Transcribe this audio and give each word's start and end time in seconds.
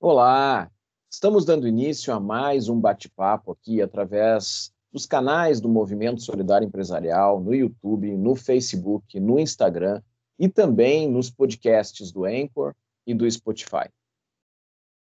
Olá! 0.00 0.70
Estamos 1.10 1.44
dando 1.44 1.66
início 1.66 2.14
a 2.14 2.20
mais 2.20 2.68
um 2.68 2.78
bate-papo 2.80 3.50
aqui 3.50 3.82
através 3.82 4.72
dos 4.92 5.04
canais 5.04 5.60
do 5.60 5.68
Movimento 5.68 6.22
Solidário 6.22 6.68
Empresarial, 6.68 7.40
no 7.40 7.52
YouTube, 7.52 8.16
no 8.16 8.36
Facebook, 8.36 9.18
no 9.18 9.40
Instagram 9.40 10.00
e 10.38 10.48
também 10.48 11.10
nos 11.10 11.30
podcasts 11.30 12.12
do 12.12 12.24
Anchor 12.24 12.76
e 13.04 13.12
do 13.12 13.28
Spotify. 13.28 13.90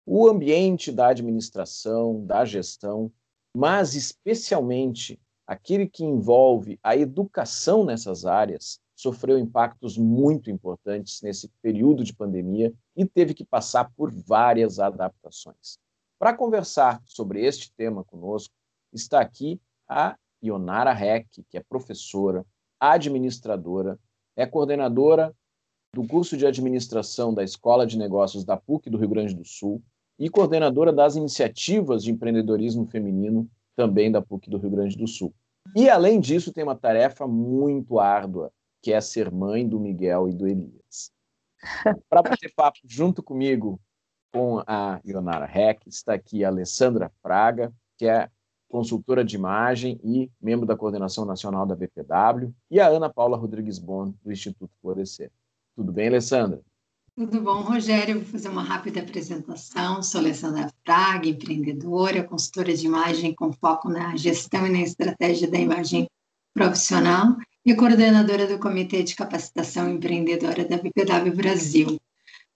O 0.07 0.27
ambiente 0.27 0.91
da 0.91 1.09
administração, 1.09 2.25
da 2.25 2.43
gestão, 2.43 3.11
mas 3.55 3.93
especialmente 3.93 5.21
aquele 5.45 5.87
que 5.87 6.03
envolve 6.03 6.79
a 6.81 6.97
educação 6.97 7.85
nessas 7.85 8.25
áreas, 8.25 8.81
sofreu 8.99 9.39
impactos 9.39 9.97
muito 9.97 10.51
importantes 10.51 11.21
nesse 11.21 11.49
período 11.61 12.03
de 12.03 12.13
pandemia 12.13 12.73
e 12.97 13.05
teve 13.05 13.33
que 13.33 13.45
passar 13.45 13.89
por 13.95 14.11
várias 14.11 14.77
adaptações. 14.77 15.79
Para 16.19 16.35
conversar 16.35 17.01
sobre 17.05 17.45
este 17.45 17.71
tema 17.77 18.03
conosco, 18.03 18.53
está 18.91 19.21
aqui 19.21 19.57
a 19.87 20.17
Ionara 20.43 20.91
Heck, 20.91 21.45
que 21.49 21.57
é 21.57 21.63
professora, 21.63 22.45
administradora, 22.77 23.97
é 24.35 24.45
coordenadora 24.45 25.33
do 25.95 26.05
curso 26.05 26.35
de 26.35 26.45
administração 26.45 27.33
da 27.33 27.41
Escola 27.41 27.87
de 27.87 27.97
Negócios 27.97 28.43
da 28.43 28.57
PUC 28.57 28.89
do 28.89 28.97
Rio 28.97 29.09
Grande 29.09 29.33
do 29.33 29.45
Sul 29.45 29.81
e 30.19 30.29
coordenadora 30.29 30.91
das 30.91 31.15
iniciativas 31.15 32.03
de 32.03 32.11
empreendedorismo 32.11 32.85
feminino 32.85 33.49
também 33.77 34.11
da 34.11 34.21
PUC 34.21 34.49
do 34.49 34.57
Rio 34.57 34.71
Grande 34.71 34.97
do 34.97 35.07
Sul. 35.07 35.33
E, 35.73 35.89
além 35.89 36.19
disso, 36.19 36.51
tem 36.51 36.65
uma 36.65 36.75
tarefa 36.75 37.25
muito 37.25 37.97
árdua, 37.97 38.51
que 38.81 38.93
é 38.93 39.01
ser 39.01 39.31
mãe 39.31 39.67
do 39.67 39.79
Miguel 39.79 40.29
e 40.29 40.33
do 40.33 40.47
Elias. 40.47 41.11
Para 42.09 42.21
bater 42.21 42.53
papo 42.55 42.79
junto 42.85 43.21
comigo 43.21 43.79
com 44.31 44.63
a 44.65 44.99
Ionara 45.05 45.45
Heck, 45.45 45.87
está 45.89 46.13
aqui 46.13 46.43
a 46.43 46.49
Alessandra 46.49 47.11
Fraga, 47.21 47.73
que 47.97 48.05
é 48.05 48.29
consultora 48.69 49.25
de 49.25 49.35
imagem 49.35 49.99
e 50.03 50.31
membro 50.39 50.65
da 50.65 50.77
coordenação 50.77 51.25
nacional 51.25 51.65
da 51.65 51.75
BPW, 51.75 52.53
e 52.69 52.79
a 52.79 52.87
Ana 52.87 53.09
Paula 53.09 53.35
Rodrigues 53.35 53.79
Bon, 53.79 54.13
do 54.23 54.31
Instituto 54.31 54.71
Florescer. 54.81 55.31
Tudo 55.75 55.91
bem, 55.91 56.07
Alessandra? 56.07 56.61
Tudo 57.15 57.41
bom, 57.41 57.61
Rogério? 57.61 58.19
Vou 58.19 58.25
fazer 58.25 58.47
uma 58.47 58.63
rápida 58.63 59.01
apresentação. 59.01 60.01
Sou 60.01 60.21
Alessandra 60.21 60.71
Fraga, 60.85 61.27
empreendedora, 61.27 62.23
consultora 62.23 62.73
de 62.73 62.85
imagem 62.85 63.33
com 63.33 63.51
foco 63.51 63.89
na 63.89 64.15
gestão 64.15 64.65
e 64.67 64.69
na 64.69 64.81
estratégia 64.81 65.49
da 65.49 65.57
imagem 65.57 66.07
profissional 66.53 67.35
e 67.65 67.75
coordenadora 67.75 68.47
do 68.47 68.59
Comitê 68.59 69.03
de 69.03 69.15
Capacitação 69.15 69.89
Empreendedora 69.89 70.65
da 70.65 70.77
BPW 70.77 71.35
Brasil. 71.35 71.99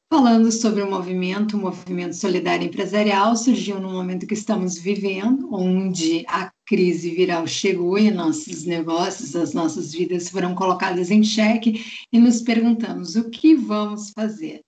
Falando 0.09 0.51
sobre 0.51 0.83
o 0.83 0.89
movimento, 0.89 1.57
o 1.57 1.59
movimento 1.59 2.15
solidário 2.15 2.67
empresarial 2.67 3.35
surgiu 3.35 3.79
no 3.79 3.91
momento 3.91 4.27
que 4.27 4.35
estamos 4.35 4.77
vivendo, 4.77 5.49
onde 5.51 6.23
a 6.27 6.51
crise 6.65 7.09
viral 7.09 7.47
chegou 7.47 7.97
e 7.97 8.11
nossos 8.11 8.63
negócios, 8.63 9.35
as 9.35 9.53
nossas 9.53 9.91
vidas 9.91 10.29
foram 10.29 10.53
colocadas 10.53 11.09
em 11.09 11.23
xeque 11.23 11.83
e 12.11 12.19
nos 12.19 12.41
perguntamos 12.41 13.15
o 13.15 13.29
que 13.29 13.55
vamos 13.55 14.11
fazer. 14.11 14.61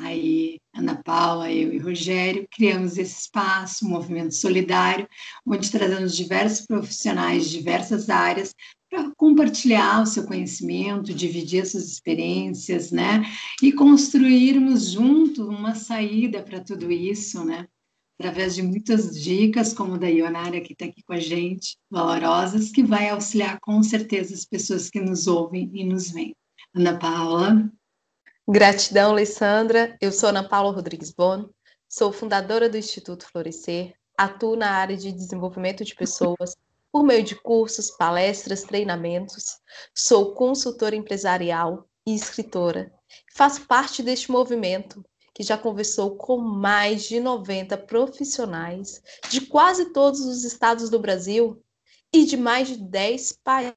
Aí, 0.00 0.58
Ana 0.74 1.00
Paula, 1.02 1.50
eu 1.50 1.72
e 1.72 1.78
Rogério 1.78 2.46
criamos 2.52 2.98
esse 2.98 3.22
espaço, 3.22 3.84
um 3.84 3.90
movimento 3.90 4.34
solidário, 4.34 5.08
onde 5.44 5.70
trazemos 5.70 6.16
diversos 6.16 6.66
profissionais 6.66 7.48
de 7.48 7.58
diversas 7.58 8.08
áreas 8.08 8.54
para 8.90 9.12
compartilhar 9.16 10.02
o 10.02 10.06
seu 10.06 10.24
conhecimento, 10.26 11.14
dividir 11.14 11.66
suas 11.66 11.84
experiências, 11.84 12.90
né? 12.90 13.22
E 13.62 13.72
construirmos 13.72 14.90
junto 14.90 15.48
uma 15.48 15.74
saída 15.74 16.42
para 16.42 16.60
tudo 16.60 16.90
isso, 16.90 17.44
né? 17.44 17.66
Através 18.18 18.54
de 18.54 18.62
muitas 18.62 19.16
dicas, 19.20 19.72
como 19.72 19.96
da 19.96 20.08
Ionara, 20.08 20.60
que 20.60 20.72
está 20.72 20.86
aqui 20.86 21.02
com 21.02 21.12
a 21.12 21.20
gente, 21.20 21.76
valorosas, 21.90 22.70
que 22.70 22.82
vai 22.82 23.08
auxiliar 23.10 23.60
com 23.60 23.82
certeza 23.82 24.34
as 24.34 24.44
pessoas 24.44 24.90
que 24.90 25.00
nos 25.00 25.26
ouvem 25.26 25.70
e 25.72 25.84
nos 25.84 26.10
veem. 26.10 26.34
Ana 26.74 26.98
Paula. 26.98 27.70
Gratidão, 28.48 29.10
Alessandra. 29.10 29.96
Eu 30.00 30.10
sou 30.10 30.30
Ana 30.30 30.48
Paula 30.48 30.74
Rodrigues 30.74 31.12
Bono, 31.12 31.54
sou 31.88 32.12
fundadora 32.12 32.68
do 32.68 32.78
Instituto 32.78 33.26
Florescer, 33.30 33.94
atuo 34.16 34.56
na 34.56 34.70
área 34.70 34.96
de 34.96 35.12
desenvolvimento 35.12 35.84
de 35.84 35.94
pessoas 35.94 36.56
por 36.92 37.02
meio 37.02 37.22
de 37.22 37.36
cursos, 37.36 37.90
palestras, 37.90 38.62
treinamentos. 38.62 39.58
Sou 39.94 40.34
consultora 40.34 40.96
empresarial 40.96 41.88
e 42.06 42.14
escritora. 42.14 42.92
Faço 43.34 43.66
parte 43.66 44.02
deste 44.02 44.30
movimento 44.30 45.04
que 45.34 45.44
já 45.44 45.56
conversou 45.56 46.16
com 46.16 46.36
mais 46.38 47.04
de 47.04 47.20
90 47.20 47.78
profissionais 47.78 49.00
de 49.30 49.42
quase 49.42 49.92
todos 49.92 50.18
os 50.20 50.42
estados 50.42 50.90
do 50.90 50.98
Brasil 50.98 51.62
e 52.12 52.24
de 52.24 52.36
mais 52.36 52.66
de 52.66 52.76
10 52.76 53.38
países. 53.44 53.76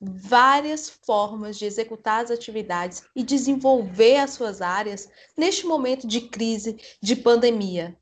Várias 0.00 0.88
formas 1.04 1.58
de 1.58 1.66
executar 1.66 2.24
as 2.24 2.30
atividades 2.30 3.02
e 3.14 3.22
desenvolver 3.22 4.16
as 4.16 4.30
suas 4.30 4.62
áreas 4.62 5.10
neste 5.36 5.66
momento 5.66 6.06
de 6.06 6.22
crise, 6.28 6.78
de 7.02 7.16
pandemia. 7.16 7.98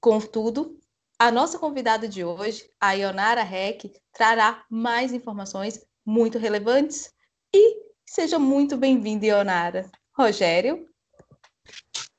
Contudo, 0.00 0.79
a 1.20 1.30
nossa 1.30 1.58
convidada 1.58 2.08
de 2.08 2.24
hoje, 2.24 2.64
a 2.80 2.94
Ionara 2.94 3.42
Heck, 3.42 3.92
trará 4.10 4.64
mais 4.70 5.12
informações 5.12 5.84
muito 6.02 6.38
relevantes 6.38 7.12
e 7.54 7.82
seja 8.08 8.38
muito 8.38 8.74
bem-vinda, 8.74 9.26
Ionara. 9.26 9.84
Rogério? 10.16 10.88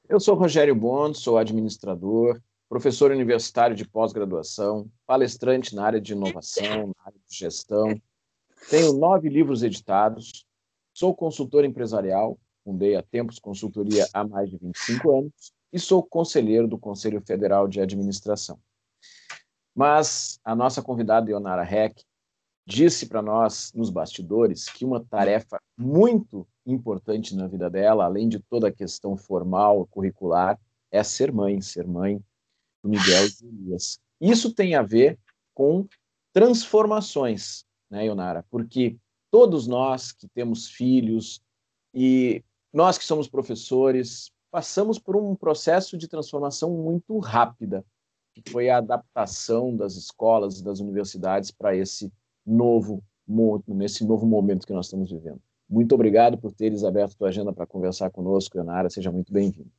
Eu 0.07 0.19
sou 0.19 0.35
Rogério 0.35 0.75
Bond, 0.75 1.17
sou 1.17 1.39
administrador, 1.39 2.39
professor 2.69 3.09
universitário 3.09 3.75
de 3.75 3.89
pós-graduação, 3.89 4.88
palestrante 5.07 5.75
na 5.75 5.83
área 5.83 6.00
de 6.00 6.13
inovação, 6.13 6.94
na 6.95 7.03
área 7.03 7.19
de 7.28 7.35
gestão. 7.35 8.00
Tenho 8.69 8.94
nove 8.94 9.29
livros 9.29 9.63
editados, 9.63 10.45
sou 10.94 11.16
consultor 11.16 11.66
empresarial, 11.66 12.38
fundei 12.63 12.95
a 12.95 13.01
Tempos 13.01 13.39
Consultoria 13.39 14.07
há 14.13 14.23
mais 14.23 14.47
de 14.47 14.57
25 14.57 15.18
anos 15.18 15.53
e 15.73 15.79
sou 15.79 16.03
conselheiro 16.03 16.68
do 16.68 16.78
Conselho 16.78 17.19
Federal 17.25 17.68
de 17.68 17.81
Administração. 17.81 18.59
Mas 19.75 20.39
a 20.43 20.55
nossa 20.55 20.81
convidada, 20.81 21.29
Ionara 21.29 21.63
Heck, 21.63 22.03
disse 22.65 23.07
para 23.07 23.21
nós 23.21 23.71
nos 23.73 23.89
bastidores 23.89 24.65
que 24.65 24.85
uma 24.85 25.03
tarefa 25.03 25.59
muito 25.77 26.47
importante 26.65 27.35
na 27.35 27.47
vida 27.47 27.69
dela, 27.69 28.05
além 28.05 28.29
de 28.29 28.39
toda 28.39 28.67
a 28.67 28.71
questão 28.71 29.17
formal, 29.17 29.87
curricular, 29.87 30.59
é 30.91 31.03
ser 31.03 31.31
mãe, 31.31 31.61
ser 31.61 31.87
mãe 31.87 32.23
do 32.83 32.89
Miguel 32.89 33.25
e 33.25 33.43
do 33.43 33.47
Elias. 33.47 33.99
Isso 34.19 34.53
tem 34.53 34.75
a 34.75 34.81
ver 34.81 35.17
com 35.53 35.88
transformações, 36.33 37.65
né, 37.89 38.05
Ionara? 38.05 38.45
Porque 38.49 38.97
todos 39.31 39.67
nós 39.67 40.11
que 40.11 40.27
temos 40.27 40.67
filhos 40.67 41.41
e 41.93 42.43
nós 42.71 42.97
que 42.97 43.05
somos 43.05 43.27
professores, 43.27 44.31
passamos 44.49 44.99
por 44.99 45.15
um 45.15 45.35
processo 45.35 45.97
de 45.97 46.07
transformação 46.07 46.71
muito 46.71 47.17
rápida 47.19 47.85
que 48.34 48.42
foi 48.50 48.69
a 48.69 48.78
adaptação 48.78 49.75
das 49.75 49.96
escolas 49.96 50.59
e 50.59 50.64
das 50.64 50.80
universidades 50.80 51.52
para 51.52 51.75
esse 51.75 52.12
novo 52.46 53.03
nesse 53.68 54.03
novo 54.06 54.25
momento 54.25 54.68
que 54.68 54.74
nós 54.74 54.88
estamos 54.88 55.09
vivendo. 55.09 55.42
Muito 55.69 55.96
obrigado 55.96 56.38
por 56.38 56.52
teres 56.52 56.84
aberto 56.84 57.16
tua 57.16 57.30
agenda 57.30 57.53
para 57.53 57.66
conversar 57.66 58.09
conosco, 58.09 58.59
Anara. 58.59 58.90
Seja 58.90 59.09
muito 59.09 59.31
bem-vindo. 59.31 59.72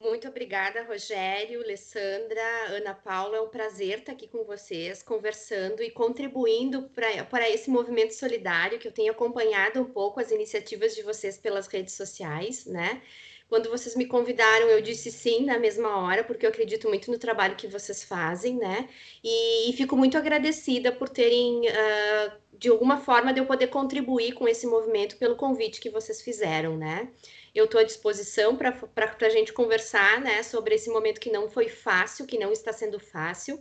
Muito 0.00 0.28
obrigada, 0.28 0.84
Rogério, 0.84 1.60
Alessandra, 1.60 2.42
Ana 2.68 2.94
Paula. 2.94 3.36
É 3.36 3.40
um 3.40 3.48
prazer 3.48 3.98
estar 3.98 4.12
aqui 4.12 4.28
com 4.28 4.44
vocês, 4.44 5.02
conversando 5.02 5.82
e 5.82 5.90
contribuindo 5.90 6.88
para 6.90 7.48
esse 7.48 7.68
movimento 7.68 8.12
solidário 8.12 8.78
que 8.78 8.86
eu 8.86 8.92
tenho 8.92 9.12
acompanhado 9.12 9.80
um 9.80 9.84
pouco 9.84 10.20
as 10.20 10.30
iniciativas 10.30 10.94
de 10.94 11.02
vocês 11.02 11.36
pelas 11.36 11.66
redes 11.66 11.94
sociais, 11.94 12.64
né? 12.64 13.02
Quando 13.48 13.70
vocês 13.70 13.96
me 13.96 14.04
convidaram, 14.04 14.68
eu 14.68 14.82
disse 14.82 15.10
sim 15.10 15.44
na 15.46 15.58
mesma 15.58 15.96
hora, 15.98 16.22
porque 16.22 16.44
eu 16.44 16.50
acredito 16.50 16.86
muito 16.88 17.10
no 17.10 17.18
trabalho 17.18 17.56
que 17.56 17.66
vocês 17.66 18.04
fazem, 18.04 18.56
né? 18.56 18.88
E, 19.24 19.70
e 19.70 19.72
fico 19.72 19.96
muito 19.96 20.18
agradecida 20.18 20.92
por 20.92 21.08
terem, 21.08 21.62
uh, 21.62 22.32
de 22.52 22.68
alguma 22.68 22.98
forma, 22.98 23.32
de 23.32 23.40
eu 23.40 23.46
poder 23.46 23.68
contribuir 23.68 24.32
com 24.32 24.46
esse 24.46 24.66
movimento 24.66 25.16
pelo 25.16 25.34
convite 25.34 25.80
que 25.80 25.88
vocês 25.88 26.20
fizeram, 26.20 26.76
né? 26.76 27.08
Eu 27.54 27.64
estou 27.64 27.80
à 27.80 27.84
disposição 27.84 28.54
para 28.54 28.76
a 29.20 29.28
gente 29.30 29.52
conversar, 29.52 30.20
né, 30.20 30.42
sobre 30.42 30.74
esse 30.74 30.90
momento 30.90 31.18
que 31.18 31.30
não 31.30 31.48
foi 31.48 31.68
fácil, 31.68 32.26
que 32.26 32.38
não 32.38 32.52
está 32.52 32.72
sendo 32.72 33.00
fácil 33.00 33.58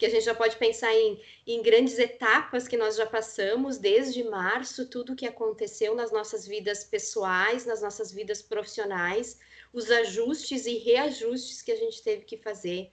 que 0.00 0.06
a 0.06 0.08
gente 0.08 0.24
já 0.24 0.34
pode 0.34 0.56
pensar 0.56 0.94
em, 0.94 1.20
em 1.46 1.62
grandes 1.62 1.98
etapas 1.98 2.66
que 2.66 2.74
nós 2.74 2.96
já 2.96 3.04
passamos 3.04 3.76
desde 3.76 4.24
março, 4.24 4.88
tudo 4.88 5.14
que 5.14 5.26
aconteceu 5.26 5.94
nas 5.94 6.10
nossas 6.10 6.46
vidas 6.46 6.82
pessoais, 6.82 7.66
nas 7.66 7.82
nossas 7.82 8.10
vidas 8.10 8.40
profissionais, 8.40 9.38
os 9.74 9.90
ajustes 9.90 10.64
e 10.64 10.78
reajustes 10.78 11.60
que 11.60 11.70
a 11.70 11.76
gente 11.76 12.02
teve 12.02 12.24
que 12.24 12.38
fazer 12.38 12.90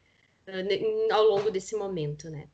uh, 0.50 1.14
ao 1.14 1.24
longo 1.24 1.50
desse 1.50 1.78
momento, 1.78 2.30
né? 2.30 2.50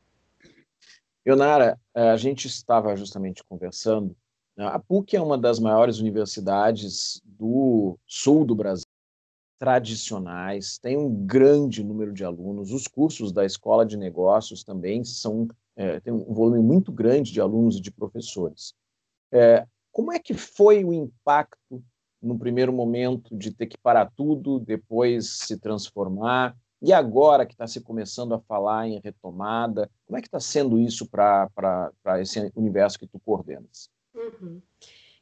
Leonara, 1.26 1.76
eh, 1.92 2.10
a 2.10 2.16
gente 2.16 2.46
estava 2.46 2.94
justamente 2.94 3.42
conversando. 3.42 4.14
Né, 4.56 4.66
a 4.66 4.78
PUC 4.78 5.16
é 5.16 5.20
uma 5.20 5.36
das 5.36 5.58
maiores 5.58 5.98
universidades 5.98 7.20
do 7.24 7.98
sul 8.06 8.44
do 8.44 8.54
Brasil 8.54 8.83
tradicionais, 9.64 10.76
têm 10.76 10.98
um 10.98 11.24
grande 11.24 11.82
número 11.82 12.12
de 12.12 12.22
alunos. 12.22 12.70
Os 12.70 12.86
cursos 12.86 13.32
da 13.32 13.46
Escola 13.46 13.86
de 13.86 13.96
Negócios 13.96 14.62
também 14.62 15.02
são 15.02 15.48
é, 15.74 15.98
tem 16.00 16.12
um 16.12 16.34
volume 16.34 16.60
muito 16.60 16.92
grande 16.92 17.32
de 17.32 17.40
alunos 17.40 17.78
e 17.78 17.80
de 17.80 17.90
professores. 17.90 18.74
É, 19.32 19.66
como 19.90 20.12
é 20.12 20.18
que 20.18 20.34
foi 20.34 20.84
o 20.84 20.92
impacto 20.92 21.82
no 22.20 22.38
primeiro 22.38 22.74
momento 22.74 23.34
de 23.34 23.50
ter 23.50 23.66
que 23.66 23.78
parar 23.78 24.12
tudo, 24.14 24.60
depois 24.60 25.30
se 25.30 25.58
transformar? 25.58 26.54
E 26.82 26.92
agora 26.92 27.46
que 27.46 27.54
está 27.54 27.66
se 27.66 27.80
começando 27.80 28.34
a 28.34 28.40
falar 28.40 28.86
em 28.86 29.00
retomada, 29.02 29.90
como 30.06 30.18
é 30.18 30.20
que 30.20 30.28
está 30.28 30.40
sendo 30.40 30.78
isso 30.78 31.08
para 31.08 31.90
esse 32.20 32.52
universo 32.54 32.98
que 32.98 33.06
tu 33.06 33.18
coordenas? 33.18 33.88
Uhum. 34.14 34.60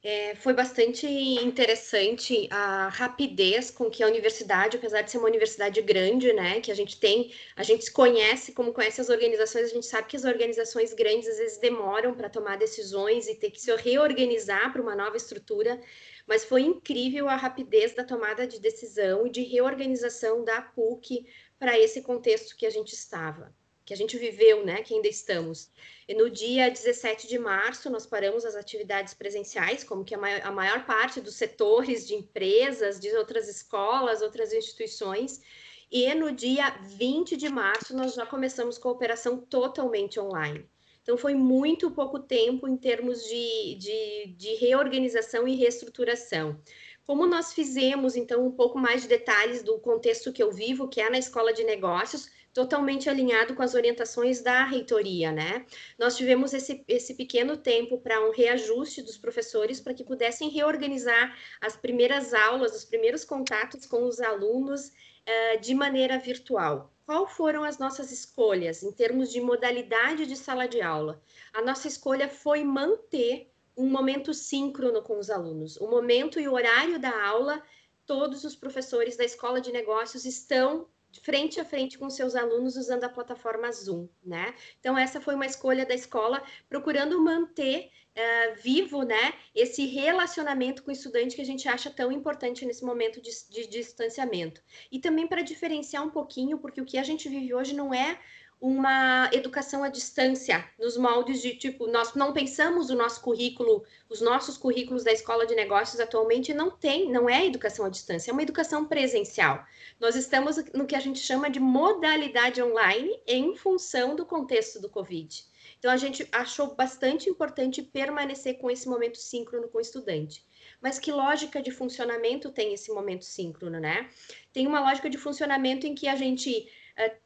É, 0.04 0.34
foi 0.34 0.52
bastante 0.52 1.06
interessante 1.06 2.48
a 2.50 2.88
rapidez 2.88 3.70
com 3.70 3.88
que 3.88 4.02
a 4.02 4.08
universidade, 4.08 4.76
apesar 4.76 5.02
de 5.02 5.12
ser 5.12 5.18
uma 5.18 5.28
universidade 5.28 5.80
grande, 5.80 6.32
né, 6.32 6.60
que 6.60 6.72
a 6.72 6.74
gente 6.74 6.98
tem, 6.98 7.32
a 7.54 7.62
gente 7.62 7.88
conhece, 7.92 8.50
como 8.52 8.72
conhece 8.72 9.00
as 9.00 9.08
organizações, 9.08 9.66
a 9.66 9.74
gente 9.74 9.86
sabe 9.86 10.08
que 10.08 10.16
as 10.16 10.24
organizações 10.24 10.92
grandes 10.92 11.28
às 11.28 11.38
vezes 11.38 11.58
demoram 11.58 12.16
para 12.16 12.28
tomar 12.28 12.58
decisões 12.58 13.28
e 13.28 13.36
ter 13.36 13.52
que 13.52 13.60
se 13.60 13.72
reorganizar 13.76 14.72
para 14.72 14.82
uma 14.82 14.96
nova 14.96 15.16
estrutura, 15.16 15.80
mas 16.26 16.44
foi 16.44 16.62
incrível 16.62 17.28
a 17.28 17.36
rapidez 17.36 17.94
da 17.94 18.02
tomada 18.02 18.44
de 18.44 18.60
decisão 18.60 19.24
e 19.28 19.30
de 19.30 19.44
reorganização 19.44 20.44
da 20.44 20.60
PUC 20.62 21.26
para 21.60 21.78
esse 21.78 22.02
contexto 22.02 22.56
que 22.56 22.66
a 22.66 22.70
gente 22.70 22.92
estava 22.92 23.54
que 23.92 23.94
a 23.94 23.96
gente 23.96 24.16
viveu, 24.16 24.64
né, 24.64 24.82
que 24.82 24.94
ainda 24.94 25.08
estamos. 25.08 25.70
E 26.08 26.14
no 26.14 26.30
dia 26.30 26.70
17 26.70 27.28
de 27.28 27.38
março, 27.38 27.90
nós 27.90 28.06
paramos 28.06 28.44
as 28.44 28.56
atividades 28.56 29.12
presenciais, 29.12 29.84
como 29.84 30.02
que 30.02 30.14
a 30.14 30.18
maior, 30.18 30.40
a 30.42 30.50
maior 30.50 30.86
parte 30.86 31.20
dos 31.20 31.34
setores 31.34 32.06
de 32.06 32.14
empresas, 32.14 32.98
de 32.98 33.14
outras 33.14 33.48
escolas, 33.48 34.22
outras 34.22 34.52
instituições, 34.52 35.42
e 35.90 36.12
no 36.14 36.32
dia 36.32 36.70
20 36.96 37.36
de 37.36 37.50
março, 37.50 37.94
nós 37.94 38.14
já 38.14 38.24
começamos 38.24 38.78
com 38.78 38.88
a 38.88 38.92
operação 38.92 39.36
totalmente 39.38 40.18
online. 40.18 40.66
Então, 41.02 41.18
foi 41.18 41.34
muito 41.34 41.90
pouco 41.90 42.18
tempo 42.18 42.66
em 42.66 42.76
termos 42.76 43.22
de, 43.24 43.74
de, 43.74 44.34
de 44.38 44.54
reorganização 44.54 45.46
e 45.46 45.54
reestruturação. 45.56 46.58
Como 47.04 47.26
nós 47.26 47.52
fizemos, 47.52 48.16
então, 48.16 48.46
um 48.46 48.52
pouco 48.52 48.78
mais 48.78 49.02
de 49.02 49.08
detalhes 49.08 49.62
do 49.62 49.78
contexto 49.80 50.32
que 50.32 50.42
eu 50.42 50.50
vivo, 50.50 50.88
que 50.88 51.00
é 51.00 51.10
na 51.10 51.18
escola 51.18 51.52
de 51.52 51.64
negócios, 51.64 52.30
totalmente 52.52 53.08
alinhado 53.08 53.54
com 53.54 53.62
as 53.62 53.74
orientações 53.74 54.42
da 54.42 54.64
reitoria, 54.64 55.32
né? 55.32 55.64
Nós 55.98 56.16
tivemos 56.16 56.52
esse, 56.52 56.84
esse 56.86 57.14
pequeno 57.14 57.56
tempo 57.56 57.98
para 57.98 58.20
um 58.26 58.30
reajuste 58.30 59.02
dos 59.02 59.16
professores 59.16 59.80
para 59.80 59.94
que 59.94 60.04
pudessem 60.04 60.50
reorganizar 60.50 61.36
as 61.60 61.76
primeiras 61.76 62.34
aulas, 62.34 62.76
os 62.76 62.84
primeiros 62.84 63.24
contatos 63.24 63.86
com 63.86 64.04
os 64.04 64.20
alunos 64.20 64.88
uh, 64.88 65.60
de 65.60 65.74
maneira 65.74 66.18
virtual. 66.18 66.92
Qual 67.06 67.26
foram 67.26 67.64
as 67.64 67.78
nossas 67.78 68.12
escolhas 68.12 68.82
em 68.82 68.92
termos 68.92 69.32
de 69.32 69.40
modalidade 69.40 70.26
de 70.26 70.36
sala 70.36 70.66
de 70.66 70.80
aula? 70.80 71.20
A 71.52 71.62
nossa 71.62 71.88
escolha 71.88 72.28
foi 72.28 72.62
manter 72.62 73.50
um 73.76 73.86
momento 73.88 74.34
síncrono 74.34 75.02
com 75.02 75.18
os 75.18 75.30
alunos. 75.30 75.76
O 75.78 75.88
momento 75.88 76.38
e 76.38 76.46
o 76.46 76.52
horário 76.52 76.98
da 76.98 77.24
aula, 77.24 77.62
todos 78.06 78.44
os 78.44 78.54
professores 78.54 79.16
da 79.16 79.24
escola 79.24 79.60
de 79.60 79.72
negócios 79.72 80.24
estão 80.26 80.86
frente 81.20 81.60
a 81.60 81.64
frente 81.64 81.98
com 81.98 82.08
seus 82.08 82.34
alunos 82.34 82.76
usando 82.76 83.04
a 83.04 83.08
plataforma 83.08 83.70
Zoom, 83.70 84.08
né? 84.24 84.54
Então 84.80 84.96
essa 84.96 85.20
foi 85.20 85.34
uma 85.34 85.46
escolha 85.46 85.84
da 85.84 85.94
escola 85.94 86.42
procurando 86.68 87.20
manter 87.20 87.90
uh, 88.16 88.62
vivo, 88.62 89.02
né, 89.02 89.34
esse 89.54 89.86
relacionamento 89.86 90.82
com 90.82 90.90
o 90.90 90.92
estudante 90.92 91.34
que 91.34 91.42
a 91.42 91.46
gente 91.46 91.68
acha 91.68 91.90
tão 91.90 92.12
importante 92.12 92.64
nesse 92.64 92.84
momento 92.84 93.20
de, 93.20 93.30
de, 93.50 93.66
de 93.66 93.78
distanciamento. 93.78 94.62
E 94.90 94.98
também 94.98 95.26
para 95.26 95.42
diferenciar 95.42 96.04
um 96.04 96.10
pouquinho, 96.10 96.58
porque 96.58 96.80
o 96.80 96.84
que 96.84 96.98
a 96.98 97.04
gente 97.04 97.28
vive 97.28 97.54
hoje 97.54 97.74
não 97.74 97.92
é 97.92 98.18
uma 98.62 99.28
educação 99.32 99.82
à 99.82 99.88
distância, 99.88 100.64
nos 100.78 100.96
moldes 100.96 101.42
de 101.42 101.56
tipo, 101.56 101.88
nós 101.88 102.14
não 102.14 102.32
pensamos 102.32 102.90
o 102.90 102.94
nosso 102.94 103.20
currículo, 103.20 103.84
os 104.08 104.20
nossos 104.20 104.56
currículos 104.56 105.02
da 105.02 105.10
escola 105.10 105.44
de 105.44 105.56
negócios 105.56 105.98
atualmente 105.98 106.54
não 106.54 106.70
tem, 106.70 107.10
não 107.10 107.28
é 107.28 107.44
educação 107.44 107.84
à 107.84 107.88
distância, 107.88 108.30
é 108.30 108.32
uma 108.32 108.44
educação 108.44 108.84
presencial. 108.84 109.66
Nós 109.98 110.14
estamos 110.14 110.58
no 110.72 110.86
que 110.86 110.94
a 110.94 111.00
gente 111.00 111.18
chama 111.18 111.50
de 111.50 111.58
modalidade 111.58 112.62
online 112.62 113.20
em 113.26 113.56
função 113.56 114.14
do 114.14 114.24
contexto 114.24 114.80
do 114.80 114.88
Covid. 114.88 115.44
Então 115.80 115.90
a 115.90 115.96
gente 115.96 116.28
achou 116.30 116.76
bastante 116.76 117.28
importante 117.28 117.82
permanecer 117.82 118.58
com 118.58 118.70
esse 118.70 118.88
momento 118.88 119.18
síncrono 119.18 119.66
com 119.66 119.78
o 119.78 119.80
estudante. 119.80 120.46
Mas 120.80 121.00
que 121.00 121.10
lógica 121.10 121.60
de 121.60 121.72
funcionamento 121.72 122.52
tem 122.52 122.72
esse 122.72 122.92
momento 122.92 123.24
síncrono, 123.24 123.80
né? 123.80 124.08
Tem 124.52 124.68
uma 124.68 124.78
lógica 124.78 125.10
de 125.10 125.18
funcionamento 125.18 125.84
em 125.84 125.96
que 125.96 126.06
a 126.06 126.14
gente 126.14 126.68
uh, 126.96 127.21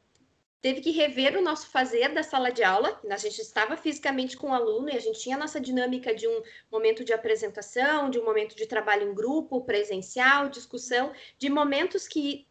teve 0.67 0.81
que 0.81 0.91
rever 0.91 1.37
o 1.37 1.41
nosso 1.41 1.69
fazer 1.69 2.09
da 2.09 2.21
sala 2.21 2.51
de 2.51 2.61
aula. 2.61 2.99
A 3.09 3.15
gente 3.15 3.39
estava 3.39 3.77
fisicamente 3.77 4.35
com 4.35 4.49
o 4.49 4.53
aluno 4.53 4.89
e 4.89 4.97
a 4.97 4.99
gente 4.99 5.17
tinha 5.17 5.37
a 5.37 5.39
nossa 5.39 5.61
dinâmica 5.61 6.13
de 6.13 6.27
um 6.27 6.41
momento 6.69 7.05
de 7.05 7.13
apresentação, 7.13 8.09
de 8.09 8.19
um 8.19 8.25
momento 8.25 8.53
de 8.53 8.65
trabalho 8.65 9.09
em 9.09 9.15
grupo, 9.15 9.63
presencial, 9.63 10.49
discussão, 10.49 11.13
de 11.39 11.49
momentos 11.49 12.05
que 12.05 12.45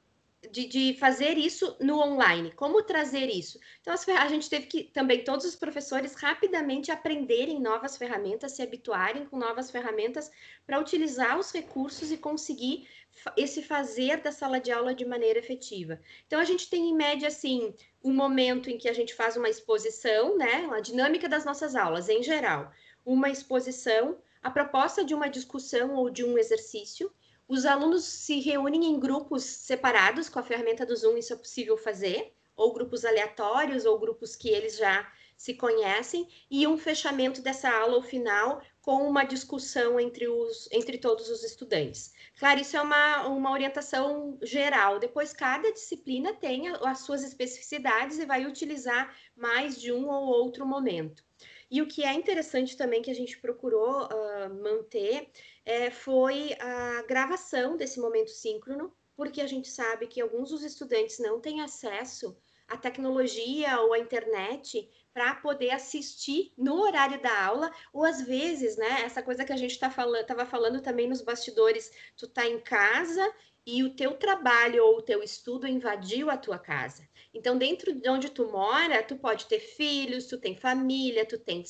de, 0.51 0.67
de, 0.67 0.95
fazer 0.99 1.37
isso 1.37 1.77
no 1.81 1.99
online. 1.99 2.53
Como 2.53 2.83
trazer 2.83 3.29
isso? 3.29 3.59
Então, 3.81 3.95
a 4.19 4.29
gente 4.29 4.49
teve 4.49 4.67
que 4.67 4.85
também, 4.85 5.25
todos 5.25 5.45
os 5.45 5.57
professores, 5.57 6.15
rapidamente 6.15 6.91
aprenderem 6.91 7.61
novas 7.61 7.97
ferramentas, 7.97 8.53
se 8.53 8.63
habituarem 8.63 9.27
com 9.27 9.39
novas 9.39 9.71
ferramentas 9.71 10.31
para 10.67 10.81
utilizar 10.81 11.39
os 11.39 11.51
recursos 11.53 12.13
e 12.13 12.17
conseguir 12.17 12.89
esse 13.37 13.63
fazer 13.63 14.19
da 14.19 14.31
sala 14.31 14.61
de 14.61 14.71
aula 14.71 14.95
de 14.95 15.05
maneira 15.05 15.39
efetiva. 15.39 16.01
Então, 16.27 16.39
a 16.39 16.45
gente 16.45 16.69
tem, 16.69 16.91
em 16.91 16.95
média, 16.95 17.29
assim, 17.29 17.75
um 18.05 18.13
momento 18.13 18.71
em 18.71 18.79
que 18.79 18.89
a 18.89 18.93
gente 18.93 19.15
faz 19.15 19.37
uma 19.37 19.49
exposição, 19.49 20.37
né? 20.37 20.69
A 20.73 20.81
dinâmica 20.81 21.29
das 21.29 21.45
nossas 21.45 21.75
aulas, 21.75 22.09
em 22.09 22.23
geral. 22.23 22.71
Uma 23.05 23.31
exposição, 23.31 24.19
a 24.43 24.51
proposta 24.51 25.05
de 25.05 25.15
uma 25.15 25.29
discussão 25.29 25.95
ou 25.95 26.11
de 26.11 26.25
um 26.25 26.39
exercício, 26.39 27.11
os 27.49 27.65
alunos 27.65 28.05
se 28.05 28.41
reúnem 28.41 28.87
em 28.87 28.99
grupos 28.99 29.45
separados, 29.45 30.29
com 30.29 30.39
a 30.39 30.43
ferramenta 30.43 30.85
do 30.85 30.97
Zoom 30.97 31.17
isso 31.17 31.33
é 31.33 31.37
possível 31.37 31.77
fazer, 31.77 32.35
ou 32.57 32.73
grupos 32.73 33.05
aleatórios, 33.05 33.85
ou 33.85 33.99
grupos 33.99 34.35
que 34.35 34.49
eles 34.49 34.77
já 34.77 35.11
se 35.37 35.55
conhecem, 35.55 36.27
e 36.51 36.67
um 36.67 36.79
fechamento 36.79 37.43
dessa 37.43 37.71
aula 37.71 37.97
ao 37.97 38.03
final 38.03 38.63
com 38.81 39.07
uma 39.07 39.25
discussão 39.25 40.01
entre, 40.01 40.27
os, 40.27 40.69
entre 40.73 40.97
todos 40.97 41.29
os 41.29 41.45
estudantes. 41.45 42.13
Claro, 42.39 42.61
isso 42.61 42.77
é 42.77 42.81
uma, 42.81 43.27
uma 43.27 43.51
orientação 43.51 44.39
geral. 44.43 44.99
Depois, 44.99 45.33
cada 45.33 45.73
disciplina 45.73 46.33
tem 46.33 46.69
as 46.69 47.01
suas 47.01 47.23
especificidades 47.23 48.19
e 48.19 48.27
vai 48.27 48.47
utilizar 48.47 49.15
mais 49.37 49.81
de 49.81 49.93
um 49.93 50.09
ou 50.09 50.27
outro 50.27 50.65
momento. 50.65 51.23
E 51.71 51.83
o 51.83 51.87
que 51.87 52.05
é 52.05 52.13
interessante 52.13 52.77
também 52.77 53.03
que 53.03 53.11
a 53.11 53.15
gente 53.15 53.39
procurou 53.41 54.05
uh, 54.05 54.63
manter 54.63 55.31
é, 55.65 55.91
foi 55.91 56.57
a 56.61 57.03
gravação 57.03 57.77
desse 57.77 57.99
momento 57.99 58.31
síncrono, 58.31 58.95
porque 59.17 59.41
a 59.41 59.47
gente 59.47 59.69
sabe 59.69 60.07
que 60.07 60.21
alguns 60.21 60.51
dos 60.51 60.63
estudantes 60.63 61.19
não 61.19 61.41
têm 61.41 61.63
acesso 61.63 62.37
à 62.69 62.77
tecnologia 62.77 63.81
ou 63.81 63.93
à 63.93 63.99
internet 63.99 64.89
para 65.13 65.35
poder 65.37 65.71
assistir 65.71 66.53
no 66.59 66.83
horário 66.83 67.21
da 67.23 67.45
aula, 67.45 67.73
ou 67.93 68.05
às 68.05 68.21
vezes, 68.21 68.77
né, 68.77 69.03
essa 69.03 69.23
coisa 69.23 69.45
que 69.45 69.53
a 69.53 69.57
gente 69.57 69.79
tá 69.79 69.91
falando, 69.91 70.21
estava 70.21 70.45
falando 70.45 70.83
também 70.83 71.09
nos 71.09 71.23
bastidores, 71.23 71.91
tu 72.17 72.29
tá 72.29 72.47
em 72.47 72.61
casa 72.61 73.27
e 73.67 73.83
o 73.83 73.91
teu 73.91 74.15
trabalho 74.15 74.85
ou 74.87 74.99
o 74.99 75.03
teu 75.03 75.25
estudo 75.25 75.67
invadiu 75.67 76.31
a 76.31 76.37
tua 76.37 76.57
casa. 76.57 77.09
Então, 77.35 77.59
dentro 77.59 77.93
de 77.93 78.09
onde 78.09 78.31
tu 78.31 78.47
mora, 78.47 79.03
tu 79.03 79.17
pode 79.17 79.47
ter 79.47 79.59
filhos, 79.59 80.27
tu 80.27 80.39
tem 80.39 80.57
família, 80.57 81.27
tu 81.27 81.37
tem 81.37 81.65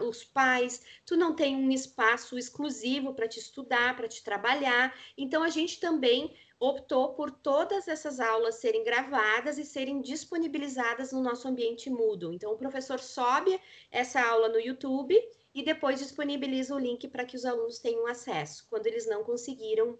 os 0.00 0.24
pais, 0.24 0.82
tu 1.04 1.14
não 1.14 1.36
tem 1.36 1.54
um 1.54 1.70
espaço 1.70 2.38
exclusivo 2.38 3.12
para 3.12 3.28
te 3.28 3.38
estudar, 3.38 3.94
para 3.94 4.08
te 4.08 4.24
trabalhar. 4.24 4.98
Então, 5.16 5.42
a 5.42 5.50
gente 5.50 5.78
também 5.78 6.34
optou 6.58 7.12
por 7.14 7.30
todas 7.30 7.86
essas 7.86 8.18
aulas 8.18 8.54
serem 8.54 8.82
gravadas 8.82 9.58
e 9.58 9.64
serem 9.64 10.00
disponibilizadas 10.00 11.12
no 11.12 11.20
nosso 11.20 11.46
ambiente 11.46 11.90
Moodle. 11.90 12.34
Então, 12.34 12.50
o 12.52 12.56
professor 12.56 12.98
sobe 12.98 13.60
essa 13.90 14.22
aula 14.22 14.48
no 14.48 14.58
YouTube 14.58 15.20
e 15.54 15.62
depois 15.62 15.98
disponibiliza 15.98 16.74
o 16.74 16.78
link 16.78 17.06
para 17.08 17.26
que 17.26 17.36
os 17.36 17.44
alunos 17.44 17.78
tenham 17.78 18.06
acesso, 18.06 18.66
quando 18.70 18.86
eles 18.86 19.06
não 19.06 19.22
conseguiram 19.22 19.98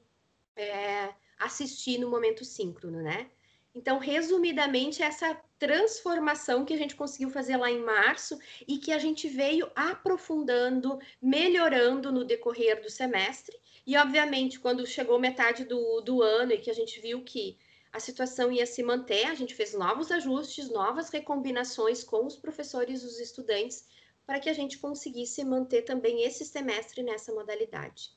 é, 0.56 1.14
assistir 1.44 1.98
no 1.98 2.10
momento 2.10 2.44
síncrono, 2.44 3.02
né? 3.02 3.30
Então, 3.74 3.98
resumidamente, 3.98 5.02
essa 5.02 5.34
transformação 5.58 6.64
que 6.64 6.74
a 6.74 6.76
gente 6.76 6.94
conseguiu 6.94 7.30
fazer 7.30 7.56
lá 7.56 7.70
em 7.70 7.80
março 7.80 8.38
e 8.68 8.76
que 8.76 8.92
a 8.92 8.98
gente 8.98 9.28
veio 9.28 9.70
aprofundando, 9.74 10.98
melhorando 11.20 12.12
no 12.12 12.24
decorrer 12.24 12.82
do 12.82 12.90
semestre. 12.90 13.58
E, 13.86 13.96
obviamente, 13.96 14.60
quando 14.60 14.86
chegou 14.86 15.18
metade 15.18 15.64
do, 15.64 16.00
do 16.02 16.20
ano 16.20 16.52
e 16.52 16.58
que 16.58 16.70
a 16.70 16.74
gente 16.74 17.00
viu 17.00 17.24
que 17.24 17.58
a 17.92 18.00
situação 18.00 18.52
ia 18.52 18.66
se 18.66 18.82
manter, 18.82 19.26
a 19.26 19.34
gente 19.34 19.54
fez 19.54 19.72
novos 19.72 20.10
ajustes, 20.10 20.68
novas 20.68 21.08
recombinações 21.10 22.02
com 22.04 22.26
os 22.26 22.36
professores 22.36 23.02
e 23.02 23.06
os 23.06 23.20
estudantes 23.20 23.86
para 24.26 24.40
que 24.40 24.48
a 24.48 24.54
gente 24.54 24.78
conseguisse 24.78 25.44
manter 25.44 25.82
também 25.82 26.22
esse 26.22 26.44
semestre 26.44 27.02
nessa 27.02 27.32
modalidade. 27.32 28.10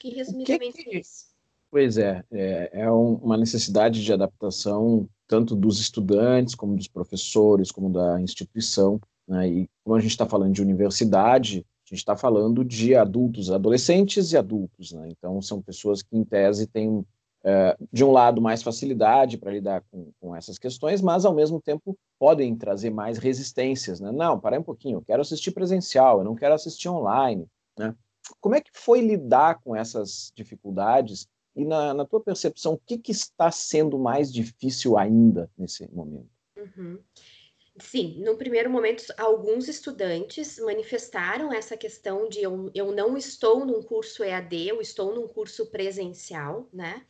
Que 0.00 0.10
resumidamente 0.10 0.84
que, 0.84 0.96
é 0.96 1.00
isso. 1.00 1.27
Pois 1.70 1.98
é, 1.98 2.24
é, 2.30 2.70
é 2.72 2.90
uma 2.90 3.36
necessidade 3.36 4.02
de 4.02 4.12
adaptação 4.12 5.08
tanto 5.28 5.54
dos 5.54 5.78
estudantes, 5.78 6.54
como 6.54 6.74
dos 6.74 6.88
professores, 6.88 7.70
como 7.70 7.90
da 7.90 8.20
instituição. 8.20 8.98
Né? 9.28 9.48
E 9.48 9.70
como 9.84 9.94
a 9.94 10.00
gente 10.00 10.10
está 10.10 10.26
falando 10.26 10.54
de 10.54 10.62
universidade, 10.62 11.66
a 11.86 11.94
gente 11.94 11.98
está 11.98 12.16
falando 12.16 12.64
de 12.64 12.94
adultos, 12.94 13.50
adolescentes 13.50 14.32
e 14.32 14.38
adultos. 14.38 14.92
Né? 14.92 15.10
Então, 15.10 15.40
são 15.42 15.60
pessoas 15.60 16.02
que, 16.02 16.16
em 16.16 16.24
tese, 16.24 16.66
têm, 16.66 17.04
é, 17.44 17.76
de 17.92 18.02
um 18.02 18.10
lado, 18.10 18.40
mais 18.40 18.62
facilidade 18.62 19.36
para 19.36 19.52
lidar 19.52 19.84
com, 19.90 20.10
com, 20.18 20.34
essas 20.34 20.58
questões, 20.58 21.02
mas, 21.02 21.26
ao 21.26 21.34
mesmo 21.34 21.60
tempo, 21.60 21.96
podem 22.18 22.56
trazer 22.56 22.88
mais 22.88 23.18
resistências. 23.18 24.00
Né? 24.00 24.10
Não, 24.10 24.40
para 24.40 24.58
um 24.58 24.62
pouquinho, 24.62 24.96
eu 24.96 25.02
quero 25.02 25.20
assistir 25.20 25.50
presencial, 25.50 26.18
eu 26.18 26.24
não 26.24 26.34
quero 26.34 26.54
assistir 26.54 26.88
online. 26.88 27.46
Né? 27.78 27.94
Como 28.40 28.54
é 28.54 28.62
que 28.62 28.70
foi 28.72 29.02
lidar 29.02 29.60
com 29.62 29.76
essas 29.76 30.32
dificuldades 30.34 31.28
e 31.58 31.64
na, 31.64 31.92
na 31.92 32.04
tua 32.04 32.20
percepção, 32.20 32.74
o 32.74 32.78
que, 32.78 32.96
que, 32.96 33.10
está 33.10 33.50
sendo 33.50 33.98
mais 33.98 34.32
difícil 34.32 34.96
ainda 34.96 35.50
nesse 35.58 35.92
momento? 35.92 36.30
Uhum. 36.56 37.00
Sim, 37.80 38.22
no 38.24 38.36
primeiro 38.36 38.70
momento, 38.70 39.04
alguns 39.16 39.68
estudantes 39.68 40.58
manifestaram 40.58 41.52
essa 41.52 41.76
questão 41.76 42.28
de 42.28 42.40
eu, 42.40 42.70
eu 42.74 42.92
não 42.92 43.16
estou 43.16 43.64
num 43.64 43.82
curso 43.82 44.22
EAD, 44.22 44.68
eu 44.68 44.80
estou 44.80 45.14
num 45.14 45.26
curso 45.26 45.66
presencial, 45.66 46.68
né? 46.72 47.04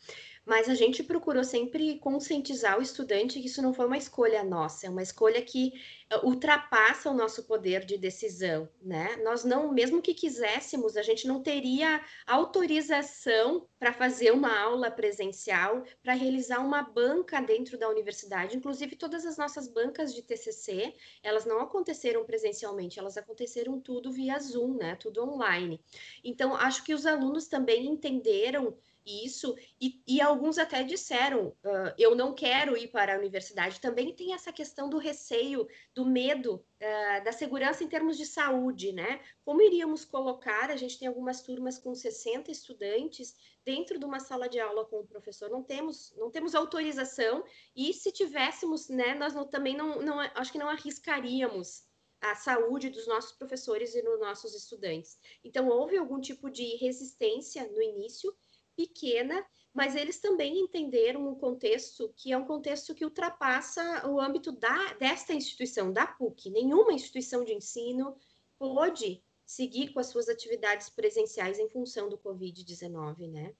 Mas 0.48 0.66
a 0.66 0.74
gente 0.74 1.02
procurou 1.02 1.44
sempre 1.44 1.98
conscientizar 1.98 2.78
o 2.78 2.82
estudante 2.82 3.38
que 3.38 3.48
isso 3.48 3.60
não 3.60 3.74
foi 3.74 3.84
uma 3.84 3.98
escolha 3.98 4.42
nossa, 4.42 4.86
é 4.86 4.90
uma 4.90 5.02
escolha 5.02 5.42
que 5.42 5.74
uh, 6.10 6.26
ultrapassa 6.26 7.10
o 7.10 7.14
nosso 7.14 7.44
poder 7.44 7.84
de 7.84 7.98
decisão, 7.98 8.66
né? 8.80 9.16
Nós 9.22 9.44
não, 9.44 9.70
mesmo 9.70 10.00
que 10.00 10.14
quiséssemos, 10.14 10.96
a 10.96 11.02
gente 11.02 11.28
não 11.28 11.42
teria 11.42 12.02
autorização 12.26 13.68
para 13.78 13.92
fazer 13.92 14.30
uma 14.32 14.58
aula 14.58 14.90
presencial, 14.90 15.84
para 16.02 16.14
realizar 16.14 16.60
uma 16.60 16.82
banca 16.82 17.42
dentro 17.42 17.78
da 17.78 17.88
universidade. 17.90 18.56
Inclusive, 18.56 18.96
todas 18.96 19.26
as 19.26 19.36
nossas 19.36 19.68
bancas 19.68 20.14
de 20.14 20.22
TCC, 20.22 20.94
elas 21.22 21.44
não 21.44 21.60
aconteceram 21.60 22.24
presencialmente, 22.24 22.98
elas 22.98 23.18
aconteceram 23.18 23.78
tudo 23.78 24.10
via 24.10 24.38
Zoom, 24.38 24.78
né? 24.78 24.96
Tudo 24.96 25.22
online. 25.22 25.78
Então, 26.24 26.56
acho 26.56 26.82
que 26.84 26.94
os 26.94 27.04
alunos 27.04 27.48
também 27.48 27.86
entenderam 27.86 28.74
isso, 29.06 29.56
e, 29.80 30.02
e 30.06 30.20
alguns 30.20 30.58
até 30.58 30.82
disseram: 30.82 31.48
uh, 31.48 31.94
eu 31.98 32.14
não 32.14 32.34
quero 32.34 32.76
ir 32.76 32.88
para 32.88 33.14
a 33.14 33.18
universidade. 33.18 33.80
Também 33.80 34.14
tem 34.14 34.34
essa 34.34 34.52
questão 34.52 34.88
do 34.88 34.98
receio, 34.98 35.66
do 35.94 36.04
medo, 36.04 36.56
uh, 36.56 37.24
da 37.24 37.32
segurança 37.32 37.82
em 37.82 37.88
termos 37.88 38.16
de 38.16 38.26
saúde, 38.26 38.92
né? 38.92 39.20
Como 39.44 39.62
iríamos 39.62 40.04
colocar? 40.04 40.70
A 40.70 40.76
gente 40.76 40.98
tem 40.98 41.08
algumas 41.08 41.42
turmas 41.42 41.78
com 41.78 41.94
60 41.94 42.50
estudantes 42.50 43.34
dentro 43.64 43.98
de 43.98 44.04
uma 44.04 44.18
sala 44.18 44.48
de 44.48 44.58
aula 44.58 44.84
com 44.86 45.00
o 45.00 45.06
professor. 45.06 45.50
Não 45.50 45.62
temos, 45.62 46.14
não 46.16 46.30
temos 46.30 46.54
autorização, 46.54 47.44
e 47.76 47.92
se 47.92 48.10
tivéssemos, 48.10 48.88
né, 48.88 49.14
nós 49.14 49.34
não, 49.34 49.46
também 49.46 49.76
não, 49.76 50.00
não, 50.00 50.18
acho 50.20 50.50
que 50.52 50.58
não 50.58 50.70
arriscaríamos 50.70 51.86
a 52.20 52.34
saúde 52.34 52.90
dos 52.90 53.06
nossos 53.06 53.32
professores 53.32 53.94
e 53.94 54.02
dos 54.02 54.18
nossos 54.18 54.54
estudantes. 54.54 55.18
Então, 55.44 55.68
houve 55.68 55.96
algum 55.96 56.20
tipo 56.20 56.50
de 56.50 56.76
resistência 56.76 57.68
no 57.68 57.80
início, 57.80 58.34
pequena, 58.78 59.44
mas 59.74 59.96
eles 59.96 60.20
também 60.20 60.60
entenderam 60.60 61.28
um 61.28 61.34
contexto 61.34 62.14
que 62.16 62.32
é 62.32 62.38
um 62.38 62.44
contexto 62.44 62.94
que 62.94 63.04
ultrapassa 63.04 64.06
o 64.08 64.20
âmbito 64.20 64.52
da, 64.52 64.92
desta 64.94 65.34
instituição, 65.34 65.92
da 65.92 66.06
PUC. 66.06 66.48
Nenhuma 66.48 66.92
instituição 66.92 67.44
de 67.44 67.52
ensino 67.52 68.16
pôde 68.56 69.20
seguir 69.44 69.92
com 69.92 69.98
as 69.98 70.06
suas 70.06 70.28
atividades 70.28 70.88
presenciais 70.88 71.58
em 71.58 71.68
função 71.68 72.08
do 72.08 72.16
Covid-19, 72.18 73.28
né? 73.28 73.52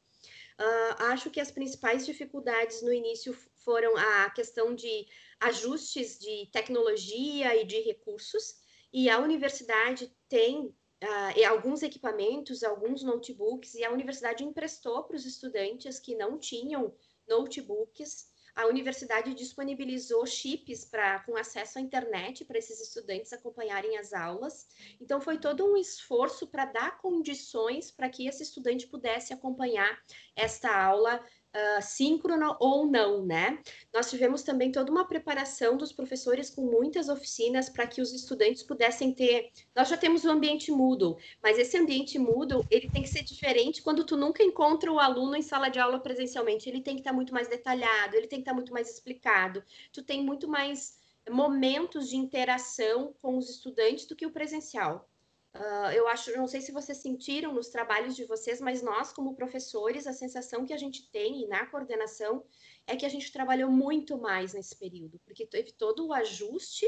Uh, 0.61 1.03
acho 1.13 1.31
que 1.31 1.41
as 1.41 1.51
principais 1.51 2.07
dificuldades 2.07 2.81
no 2.83 2.93
início 2.93 3.33
foram 3.57 3.97
a 3.97 4.31
questão 4.31 4.75
de 4.75 5.07
ajustes 5.41 6.19
de 6.19 6.49
tecnologia 6.53 7.61
e 7.61 7.65
de 7.65 7.81
recursos, 7.81 8.55
e 8.93 9.09
a 9.11 9.19
universidade 9.19 10.13
tem 10.29 10.75
uh, 11.03 11.47
alguns 11.49 11.83
equipamentos, 11.83 12.63
alguns 12.63 13.03
notebooks, 13.03 13.75
e 13.75 13.85
a 13.85 13.93
universidade 13.93 14.45
emprestou 14.45 15.05
para 15.05 15.17
os 15.17 15.25
estudantes 15.25 15.99
que 15.99 16.15
não 16.15 16.39
tinham 16.39 16.95
notebooks. 17.29 18.29
A 18.55 18.67
universidade 18.67 19.35
disponibilizou 19.35 20.27
chips 20.27 20.85
para 20.85 21.21
com 21.21 21.37
acesso 21.37 21.79
à 21.79 21.81
internet 21.81 22.45
para 22.45 22.59
esses 22.59 22.81
estudantes 22.81 23.33
acompanharem 23.33 23.97
as 23.97 24.13
aulas. 24.13 24.67
Então 25.01 25.21
foi 25.21 25.39
todo 25.39 25.65
um 25.65 25.77
esforço 25.77 26.45
para 26.45 26.65
dar 26.65 26.99
condições 26.99 27.93
para 27.93 28.09
que 28.09 28.27
esse 28.27 28.43
estudante 28.43 28.89
pudesse 28.89 29.33
acompanhar 29.33 29.97
esta 30.35 30.77
aula 30.77 31.25
uh, 31.55 32.57
ou 32.61 32.87
não, 32.87 33.25
né? 33.25 33.59
Nós 33.93 34.11
tivemos 34.11 34.43
também 34.43 34.71
toda 34.71 34.91
uma 34.91 35.07
preparação 35.07 35.77
dos 35.77 35.93
professores 35.93 36.51
com 36.51 36.63
muitas 36.63 37.09
oficinas 37.09 37.69
para 37.69 37.87
que 37.87 38.01
os 38.01 38.13
estudantes 38.13 38.63
pudessem 38.63 39.13
ter. 39.13 39.51
Nós 39.75 39.89
já 39.89 39.97
temos 39.97 40.25
o 40.25 40.31
ambiente 40.31 40.71
Moodle, 40.71 41.17
mas 41.43 41.59
esse 41.59 41.77
ambiente 41.77 42.19
Moodle 42.19 42.65
ele 42.71 42.91
tem 42.91 43.03
que 43.03 43.09
ser 43.09 43.23
diferente 43.23 43.83
quando 43.83 44.05
tu 44.05 44.17
nunca 44.17 44.43
encontra 44.43 44.93
o 44.93 44.99
aluno 44.99 45.37
em 45.37 45.43
sala 45.43 45.69
de 45.69 45.79
aula 45.79 46.01
presencialmente. 46.01 46.69
Ele 46.69 46.81
tem 46.81 46.95
que 46.95 47.01
estar 47.01 47.13
muito 47.13 47.33
mais 47.33 47.49
detalhado, 47.49 48.17
ele 48.17 48.27
tem 48.27 48.39
que 48.39 48.43
estar 48.43 48.55
muito 48.55 48.73
mais 48.73 48.91
explicado. 48.91 49.63
Tu 49.93 50.03
tem 50.03 50.23
muito 50.23 50.49
mais 50.49 50.99
momentos 51.31 52.09
de 52.09 52.17
interação 52.17 53.15
com 53.21 53.37
os 53.37 53.51
estudantes 53.51 54.07
do 54.07 54.17
que 54.17 54.27
o 54.27 54.31
presencial. 54.31 55.09
Uh, 55.55 55.91
eu 55.95 56.07
acho, 56.07 56.37
não 56.37 56.47
sei 56.47 56.61
se 56.61 56.71
vocês 56.71 56.99
sentiram 56.99 57.53
nos 57.53 57.69
trabalhos 57.69 58.15
de 58.15 58.25
vocês, 58.25 58.61
mas 58.61 58.83
nós, 58.83 59.13
como 59.13 59.35
professores, 59.35 60.07
a 60.07 60.13
sensação 60.13 60.65
que 60.65 60.75
a 60.75 60.77
gente 60.77 61.11
tem 61.11 61.49
na 61.49 61.67
coordenação 61.67 62.45
é 62.87 62.95
que 62.95 63.07
a 63.07 63.09
gente 63.09 63.33
trabalhou 63.33 63.71
muito 63.71 64.19
mais 64.19 64.53
nesse 64.53 64.77
período, 64.77 65.19
porque 65.25 65.47
teve 65.47 65.73
todo 65.73 66.07
o 66.07 66.13
ajuste 66.13 66.87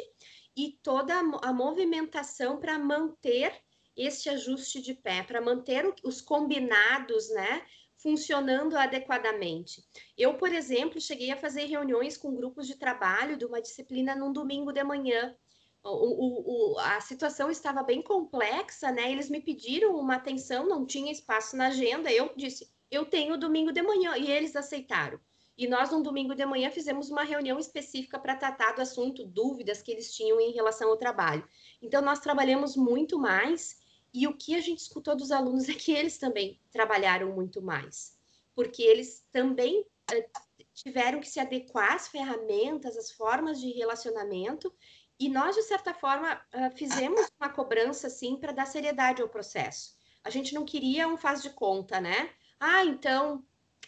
e 0.57 0.79
toda 0.83 1.15
a 1.15 1.53
movimentação 1.53 2.61
para 2.61 2.79
manter 2.79 3.53
este 3.97 4.29
ajuste 4.29 4.81
de 4.81 4.95
pé, 4.95 5.23
para 5.23 5.41
manter 5.41 5.93
os 6.05 6.21
combinados, 6.21 7.29
né, 7.31 7.67
funcionando 7.97 8.77
adequadamente. 8.77 9.85
Eu, 10.17 10.35
por 10.35 10.53
exemplo, 10.53 11.01
cheguei 11.01 11.31
a 11.31 11.37
fazer 11.37 11.67
reuniões 11.67 12.17
com 12.17 12.35
grupos 12.35 12.67
de 12.67 12.77
trabalho 12.77 13.37
de 13.37 13.45
uma 13.45 13.61
disciplina 13.61 14.15
num 14.15 14.33
domingo 14.33 14.73
de 14.73 14.83
manhã, 14.83 15.37
o, 15.83 16.75
o, 16.75 16.79
a 16.79 17.01
situação 17.01 17.51
estava 17.51 17.83
bem 17.83 18.03
complexa, 18.03 18.91
né? 18.91 19.11
Eles 19.11 19.31
me 19.31 19.41
pediram 19.41 19.97
uma 19.97 20.17
atenção, 20.17 20.69
não 20.69 20.85
tinha 20.85 21.11
espaço 21.11 21.57
na 21.57 21.69
agenda. 21.69 22.13
Eu 22.13 22.31
disse, 22.37 22.71
eu 22.91 23.07
tenho 23.07 23.39
domingo 23.39 23.73
de 23.73 23.83
manhã, 23.83 24.17
e 24.17 24.31
eles 24.31 24.55
aceitaram. 24.57 25.19
E 25.57 25.67
nós, 25.67 25.91
no 25.91 26.03
domingo 26.03 26.35
de 26.35 26.45
manhã, 26.45 26.71
fizemos 26.71 27.11
uma 27.11 27.23
reunião 27.23 27.59
específica 27.59 28.19
para 28.19 28.37
tratar 28.37 28.73
do 28.73 28.83
assunto, 28.83 29.27
dúvidas 29.27 29.83
que 29.83 29.93
eles 29.93 30.15
tinham 30.15 30.41
em 30.41 30.53
relação 30.53 30.89
ao 30.89 30.97
trabalho. 30.97 31.47
Então, 31.83 32.01
nós 32.03 32.19
trabalhamos 32.19 32.77
muito 32.77 33.19
mais, 33.19 33.79
e 34.13 34.27
o 34.27 34.37
que 34.37 34.55
a 34.55 34.61
gente 34.61 34.79
escutou 34.79 35.15
dos 35.15 35.31
alunos 35.31 35.69
é 35.69 35.75
que 35.75 35.93
eles 35.93 36.19
também 36.19 36.59
trabalharam 36.73 37.33
muito 37.33 37.63
mais, 37.63 38.19
porque 38.55 38.83
eles 38.83 39.25
também 39.31 39.85
eh, 40.13 40.29
tiveram 40.73 41.21
que 41.21 41.29
se 41.29 41.39
adequar 41.39 41.95
às 41.95 42.09
ferramentas, 42.09 42.97
às 42.97 43.11
formas 43.13 43.61
de 43.61 43.71
relacionamento 43.73 44.73
e 45.21 45.29
nós, 45.29 45.55
de 45.55 45.63
certa 45.63 45.93
forma, 45.93 46.41
fizemos 46.75 47.21
uma 47.39 47.51
cobrança, 47.51 48.07
assim, 48.07 48.37
para 48.37 48.53
dar 48.53 48.67
seriedade 48.67 49.21
ao 49.21 49.29
processo. 49.29 49.95
A 50.25 50.31
gente 50.31 50.55
não 50.55 50.65
queria 50.65 51.07
um 51.07 51.17
faz 51.17 51.43
de 51.43 51.51
conta, 51.51 52.01
né? 52.01 52.31
Ah, 52.59 52.85
então 52.85 53.45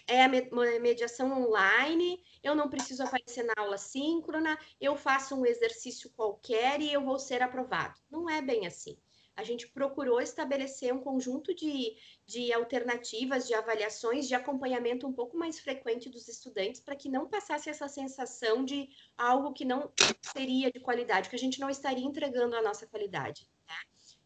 é 0.06 0.24
a 0.24 0.28
mediação 0.28 1.32
online, 1.32 2.22
eu 2.42 2.54
não 2.54 2.68
preciso 2.68 3.02
aparecer 3.02 3.44
na 3.44 3.54
aula 3.56 3.78
síncrona, 3.78 4.58
eu 4.80 4.94
faço 4.94 5.34
um 5.34 5.46
exercício 5.46 6.10
qualquer 6.10 6.80
e 6.80 6.92
eu 6.92 7.02
vou 7.02 7.18
ser 7.18 7.40
aprovado. 7.42 7.98
Não 8.10 8.28
é 8.28 8.42
bem 8.42 8.66
assim 8.66 8.96
a 9.34 9.42
gente 9.42 9.66
procurou 9.68 10.20
estabelecer 10.20 10.92
um 10.92 11.00
conjunto 11.00 11.54
de, 11.54 11.94
de 12.26 12.52
alternativas, 12.52 13.46
de 13.46 13.54
avaliações, 13.54 14.28
de 14.28 14.34
acompanhamento 14.34 15.06
um 15.06 15.12
pouco 15.12 15.36
mais 15.36 15.58
frequente 15.58 16.10
dos 16.10 16.28
estudantes, 16.28 16.80
para 16.80 16.96
que 16.96 17.08
não 17.08 17.28
passasse 17.28 17.70
essa 17.70 17.88
sensação 17.88 18.64
de 18.64 18.88
algo 19.16 19.52
que 19.52 19.64
não 19.64 19.90
seria 20.20 20.70
de 20.70 20.80
qualidade, 20.80 21.28
que 21.28 21.36
a 21.36 21.38
gente 21.38 21.60
não 21.60 21.70
estaria 21.70 22.04
entregando 22.04 22.56
a 22.56 22.62
nossa 22.62 22.86
qualidade. 22.86 23.48
Né? 23.66 23.74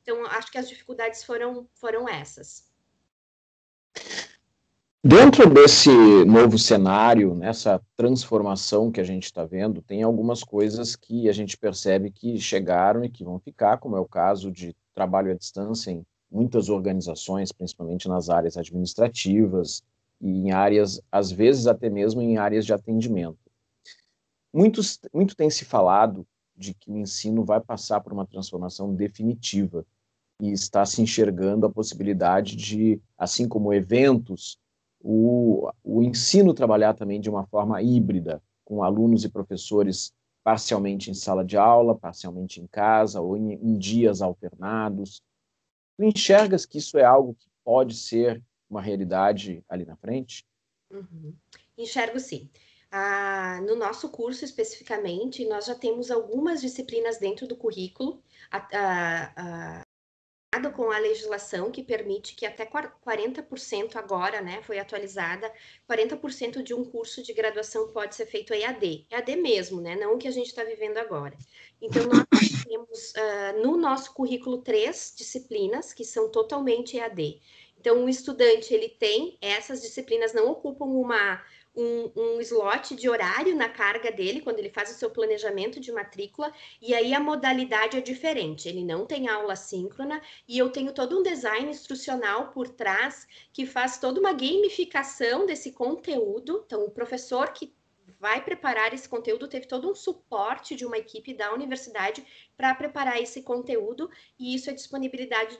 Então, 0.02 0.24
acho 0.26 0.50
que 0.50 0.58
as 0.58 0.68
dificuldades 0.68 1.24
foram, 1.24 1.68
foram 1.74 2.08
essas. 2.08 2.68
Dentro 5.04 5.48
desse 5.48 5.88
novo 6.24 6.58
cenário, 6.58 7.32
nessa 7.32 7.80
transformação 7.96 8.90
que 8.90 9.00
a 9.00 9.04
gente 9.04 9.26
está 9.26 9.44
vendo, 9.44 9.80
tem 9.80 10.02
algumas 10.02 10.42
coisas 10.42 10.96
que 10.96 11.28
a 11.28 11.32
gente 11.32 11.56
percebe 11.56 12.10
que 12.10 12.40
chegaram 12.40 13.04
e 13.04 13.08
que 13.08 13.22
vão 13.22 13.38
ficar, 13.38 13.78
como 13.78 13.96
é 13.96 14.00
o 14.00 14.08
caso 14.08 14.50
de 14.50 14.74
trabalho 14.96 15.30
à 15.30 15.34
distância 15.34 15.90
em 15.90 16.04
muitas 16.30 16.68
organizações, 16.68 17.52
principalmente 17.52 18.08
nas 18.08 18.30
áreas 18.30 18.56
administrativas 18.56 19.82
e 20.20 20.28
em 20.28 20.50
áreas, 20.50 21.00
às 21.12 21.30
vezes 21.30 21.66
até 21.66 21.90
mesmo 21.90 22.22
em 22.22 22.38
áreas 22.38 22.64
de 22.64 22.72
atendimento. 22.72 23.38
Muitos, 24.52 24.98
muito 25.12 25.36
tem 25.36 25.50
se 25.50 25.66
falado 25.66 26.26
de 26.56 26.72
que 26.72 26.90
o 26.90 26.96
ensino 26.96 27.44
vai 27.44 27.60
passar 27.60 28.00
por 28.00 28.12
uma 28.12 28.26
transformação 28.26 28.94
definitiva 28.94 29.84
e 30.40 30.50
está 30.50 30.84
se 30.86 31.02
enxergando 31.02 31.66
a 31.66 31.70
possibilidade 31.70 32.56
de, 32.56 33.00
assim 33.18 33.46
como 33.46 33.72
eventos, 33.72 34.58
o, 35.00 35.70
o 35.84 36.02
ensino 36.02 36.54
trabalhar 36.54 36.94
também 36.94 37.20
de 37.20 37.28
uma 37.28 37.46
forma 37.46 37.82
híbrida, 37.82 38.42
com 38.64 38.82
alunos 38.82 39.24
e 39.24 39.28
professores 39.28 40.12
parcialmente 40.46 41.10
em 41.10 41.14
sala 41.14 41.44
de 41.44 41.56
aula, 41.56 41.98
parcialmente 41.98 42.60
em 42.60 42.68
casa 42.68 43.20
ou 43.20 43.36
em, 43.36 43.54
em 43.54 43.76
dias 43.76 44.22
alternados. 44.22 45.20
Tu 45.96 46.04
enxergas 46.04 46.64
que 46.64 46.78
isso 46.78 46.96
é 46.96 47.04
algo 47.04 47.34
que 47.34 47.48
pode 47.64 47.96
ser 47.96 48.40
uma 48.70 48.80
realidade 48.80 49.64
ali 49.68 49.84
na 49.84 49.96
frente? 49.96 50.46
Uhum. 50.88 51.34
Enxergo 51.76 52.20
sim. 52.20 52.48
Ah, 52.92 53.60
no 53.66 53.74
nosso 53.74 54.08
curso 54.08 54.44
especificamente, 54.44 55.44
nós 55.48 55.66
já 55.66 55.74
temos 55.74 56.12
algumas 56.12 56.60
disciplinas 56.60 57.18
dentro 57.18 57.48
do 57.48 57.56
currículo, 57.56 58.22
a, 58.52 59.82
com 60.72 60.90
a 60.90 60.98
legislação 60.98 61.70
que 61.70 61.82
permite 61.82 62.34
que 62.34 62.46
até 62.46 62.66
40% 62.66 63.96
agora, 63.96 64.40
né, 64.40 64.60
foi 64.62 64.78
atualizada, 64.78 65.52
40% 65.88 66.62
de 66.62 66.74
um 66.74 66.84
curso 66.84 67.22
de 67.22 67.32
graduação 67.32 67.88
pode 67.92 68.14
ser 68.14 68.26
feito 68.26 68.52
EAD, 68.52 69.06
EAD 69.10 69.36
mesmo, 69.36 69.80
né, 69.80 69.94
não 69.94 70.14
o 70.14 70.18
que 70.18 70.28
a 70.28 70.32
gente 70.32 70.46
está 70.46 70.64
vivendo 70.64 70.98
agora. 70.98 71.36
Então, 71.80 72.04
nós 72.06 72.64
temos 72.64 73.12
uh, 73.12 73.62
no 73.62 73.76
nosso 73.76 74.14
currículo 74.14 74.62
três 74.62 75.14
disciplinas 75.16 75.92
que 75.92 76.04
são 76.04 76.30
totalmente 76.30 76.96
EAD. 76.96 77.40
Então, 77.86 78.04
o 78.04 78.08
estudante, 78.08 78.74
ele 78.74 78.88
tem, 78.88 79.38
essas 79.40 79.80
disciplinas 79.80 80.34
não 80.34 80.50
ocupam 80.50 80.86
uma 80.86 81.40
um, 81.72 82.10
um 82.16 82.40
slot 82.40 82.96
de 82.96 83.08
horário 83.08 83.54
na 83.54 83.68
carga 83.68 84.10
dele, 84.10 84.40
quando 84.40 84.58
ele 84.58 84.70
faz 84.70 84.90
o 84.90 84.98
seu 84.98 85.08
planejamento 85.08 85.78
de 85.78 85.92
matrícula, 85.92 86.52
e 86.82 86.92
aí 86.92 87.14
a 87.14 87.20
modalidade 87.20 87.96
é 87.96 88.00
diferente. 88.00 88.68
Ele 88.68 88.82
não 88.82 89.06
tem 89.06 89.28
aula 89.28 89.54
síncrona, 89.54 90.20
e 90.48 90.58
eu 90.58 90.68
tenho 90.70 90.92
todo 90.92 91.16
um 91.16 91.22
design 91.22 91.70
instrucional 91.70 92.48
por 92.48 92.68
trás 92.68 93.24
que 93.52 93.64
faz 93.64 94.00
toda 94.00 94.18
uma 94.18 94.32
gamificação 94.32 95.46
desse 95.46 95.70
conteúdo. 95.70 96.64
Então, 96.66 96.84
o 96.86 96.90
professor 96.90 97.52
que 97.52 97.72
vai 98.18 98.42
preparar 98.42 98.92
esse 98.92 99.08
conteúdo 99.08 99.46
teve 99.46 99.68
todo 99.68 99.88
um 99.88 99.94
suporte 99.94 100.74
de 100.74 100.84
uma 100.84 100.98
equipe 100.98 101.32
da 101.32 101.54
universidade 101.54 102.26
para 102.56 102.74
preparar 102.74 103.22
esse 103.22 103.42
conteúdo, 103.42 104.10
e 104.36 104.56
isso 104.56 104.68
é 104.68 104.72
disponibilidade 104.72 105.56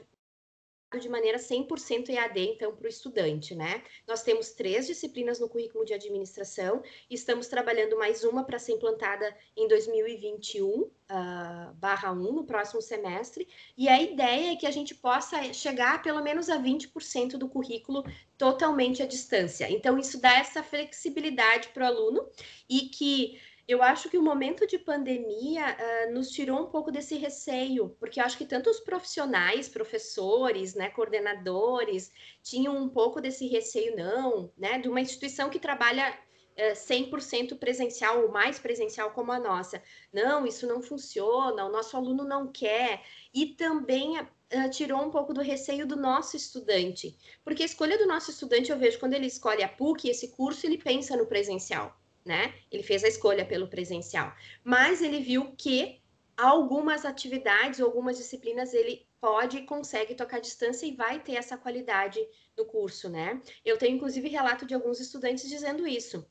de 0.99 1.09
maneira 1.09 1.37
100% 1.37 2.09
EAD, 2.09 2.39
então, 2.39 2.73
para 2.73 2.85
o 2.85 2.89
estudante, 2.89 3.53
né? 3.53 3.83
Nós 4.07 4.23
temos 4.23 4.51
três 4.51 4.87
disciplinas 4.87 5.37
no 5.37 5.49
currículo 5.49 5.83
de 5.83 5.93
administração 5.93 6.81
estamos 7.09 7.47
trabalhando 7.47 7.97
mais 7.97 8.23
uma 8.23 8.43
para 8.43 8.57
ser 8.57 8.73
implantada 8.73 9.35
em 9.55 9.67
2021, 9.67 10.65
uh, 10.65 10.91
ah, 11.09 11.73
barra 11.75 12.11
1, 12.11 12.15
no 12.15 12.45
próximo 12.45 12.81
semestre, 12.81 13.47
e 13.77 13.89
a 13.89 14.01
ideia 14.01 14.53
é 14.53 14.55
que 14.55 14.65
a 14.65 14.71
gente 14.71 14.95
possa 14.95 15.51
chegar 15.53 16.01
pelo 16.01 16.21
menos 16.23 16.49
a 16.49 16.57
20% 16.57 17.31
do 17.37 17.49
currículo 17.49 18.03
totalmente 18.37 19.03
à 19.03 19.05
distância. 19.05 19.69
Então, 19.69 19.97
isso 19.97 20.21
dá 20.21 20.37
essa 20.37 20.63
flexibilidade 20.63 21.69
para 21.69 21.83
o 21.83 21.87
aluno 21.87 22.29
e 22.69 22.81
que 22.89 23.39
eu 23.67 23.83
acho 23.83 24.09
que 24.09 24.17
o 24.17 24.23
momento 24.23 24.65
de 24.65 24.79
pandemia 24.79 25.75
uh, 25.75 26.13
nos 26.13 26.29
tirou 26.29 26.61
um 26.61 26.67
pouco 26.67 26.89
desse 26.89 27.15
receio, 27.17 27.89
porque 27.99 28.19
eu 28.19 28.23
acho 28.23 28.37
que 28.37 28.45
tanto 28.45 28.69
os 28.69 28.79
profissionais, 28.79 29.67
professores, 29.67 30.73
né, 30.73 30.89
coordenadores, 30.89 32.09
tinham 32.41 32.77
um 32.77 32.87
pouco 32.87 33.19
desse 33.19 33.45
receio, 33.47 33.93
não, 33.97 34.49
né, 34.57 34.79
de 34.79 34.87
uma 34.87 35.01
instituição 35.01 35.49
que 35.49 35.59
trabalha 35.59 36.17
uh, 36.57 36.73
100% 36.73 37.59
presencial 37.59 38.21
ou 38.21 38.31
mais 38.31 38.57
presencial 38.57 39.11
como 39.11 39.33
a 39.33 39.39
nossa. 39.39 39.83
Não, 40.13 40.47
isso 40.47 40.65
não 40.65 40.81
funciona, 40.81 41.65
o 41.65 41.71
nosso 41.71 41.97
aluno 41.97 42.23
não 42.23 42.49
quer. 42.49 43.03
E 43.33 43.47
também 43.47 44.17
uh, 44.17 44.69
tirou 44.71 45.01
um 45.01 45.11
pouco 45.11 45.33
do 45.33 45.41
receio 45.41 45.85
do 45.85 45.97
nosso 45.97 46.37
estudante, 46.37 47.17
porque 47.43 47.63
a 47.63 47.65
escolha 47.65 47.97
do 47.97 48.07
nosso 48.07 48.31
estudante, 48.31 48.71
eu 48.71 48.79
vejo, 48.79 48.97
quando 48.97 49.13
ele 49.13 49.27
escolhe 49.27 49.61
a 49.61 49.67
PUC, 49.67 50.07
esse 50.07 50.29
curso, 50.29 50.65
ele 50.65 50.77
pensa 50.77 51.17
no 51.17 51.25
presencial 51.25 51.93
né? 52.27 52.53
Ele 52.71 52.83
fez 52.83 53.03
a 53.03 53.07
escolha 53.07 53.45
pelo 53.45 53.67
presencial, 53.67 54.33
mas 54.63 55.01
ele 55.01 55.19
viu 55.19 55.53
que 55.57 56.01
algumas 56.37 57.03
atividades, 57.03 57.81
algumas 57.81 58.17
disciplinas 58.17 58.73
ele 58.73 59.07
pode 59.19 59.57
e 59.57 59.65
consegue 59.65 60.13
tocar 60.13 60.39
distância 60.39 60.85
e 60.85 60.95
vai 60.95 61.19
ter 61.19 61.33
essa 61.33 61.57
qualidade 61.57 62.19
no 62.55 62.65
curso, 62.65 63.09
né? 63.09 63.41
Eu 63.65 63.77
tenho 63.77 63.95
inclusive 63.95 64.29
relato 64.29 64.65
de 64.65 64.75
alguns 64.75 64.99
estudantes 64.99 65.49
dizendo 65.49 65.87
isso. 65.87 66.25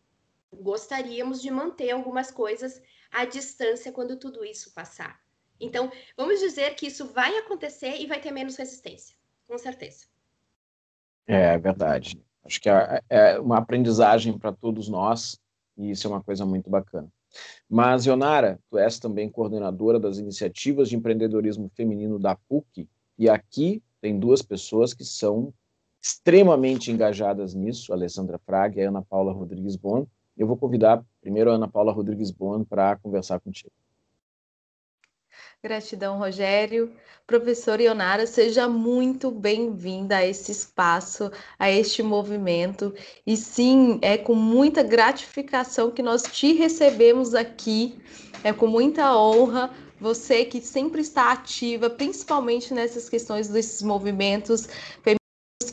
Gostaríamos 0.53 1.43
de 1.43 1.51
manter 1.51 1.91
algumas 1.91 2.31
coisas 2.31 2.81
à 3.11 3.25
distância 3.25 3.91
quando 3.91 4.17
tudo 4.17 4.45
isso 4.45 4.73
passar. 4.73 5.21
Então, 5.59 5.91
vamos 6.17 6.39
dizer 6.39 6.75
que 6.75 6.87
isso 6.87 7.07
vai 7.07 7.37
acontecer 7.39 7.97
e 7.97 8.07
vai 8.07 8.21
ter 8.21 8.31
menos 8.31 8.57
resistência, 8.57 9.17
com 9.49 9.59
certeza. 9.59 10.07
É 11.27 11.59
verdade. 11.59 12.21
Acho 12.45 12.61
que 12.61 12.69
é, 12.69 13.03
é 13.11 13.41
uma 13.41 13.59
aprendizagem 13.59 14.39
para 14.39 14.53
todos 14.53 14.89
nós 14.89 15.41
e 15.77 15.91
isso 15.91 16.07
é 16.07 16.11
uma 16.11 16.23
coisa 16.23 16.45
muito 16.47 16.71
bacana. 16.71 17.09
Mas, 17.69 18.07
Ionara, 18.07 18.59
tu 18.71 18.79
és 18.79 18.99
também 18.99 19.29
coordenadora 19.29 19.99
das 19.99 20.19
iniciativas 20.19 20.89
de 20.89 20.97
empreendedorismo 20.97 21.71
feminino 21.75 22.19
da 22.19 22.37
PUC, 22.49 22.89
e 23.19 23.29
aqui 23.29 23.83
tem 24.01 24.19
duas 24.19 24.43
pessoas 24.43 24.95
que 24.95 25.05
são 25.05 25.53
extremamente 26.01 26.91
engajadas 26.91 27.55
nisso, 27.55 27.93
a 27.93 27.97
Alessandra 27.97 28.39
Fraga 28.39 28.81
e 28.81 28.85
a 28.85 28.89
Ana 28.89 29.03
Paula 29.03 29.33
Rodrigues 29.33 29.77
Bon. 29.77 30.07
Eu 30.37 30.47
vou 30.47 30.57
convidar 30.57 31.05
primeiro 31.21 31.51
a 31.51 31.55
Ana 31.55 31.67
Paula 31.67 31.93
Rodrigues 31.93 32.31
Bon 32.31 32.63
para 32.63 32.97
conversar 32.97 33.41
contigo. 33.41 33.73
Gratidão, 35.63 36.19
Rogério. 36.19 36.93
Professora 37.27 37.83
Ionara, 37.83 38.27
seja 38.27 38.69
muito 38.69 39.31
bem-vinda 39.31 40.19
a 40.19 40.27
esse 40.27 40.53
espaço, 40.53 41.31
a 41.59 41.71
este 41.71 42.03
movimento. 42.03 42.95
E 43.27 43.37
sim, 43.37 43.99
é 44.01 44.17
com 44.17 44.35
muita 44.35 44.83
gratificação 44.83 45.91
que 45.91 46.03
nós 46.03 46.23
te 46.23 46.53
recebemos 46.53 47.35
aqui, 47.35 47.99
é 48.45 48.53
com 48.53 48.67
muita 48.67 49.17
honra. 49.17 49.75
Você 49.99 50.45
que 50.45 50.61
sempre 50.61 51.01
está 51.01 51.33
ativa, 51.33 51.89
principalmente 51.89 52.73
nessas 52.75 53.09
questões 53.09 53.49
desses 53.49 53.83
movimentos 53.83 54.69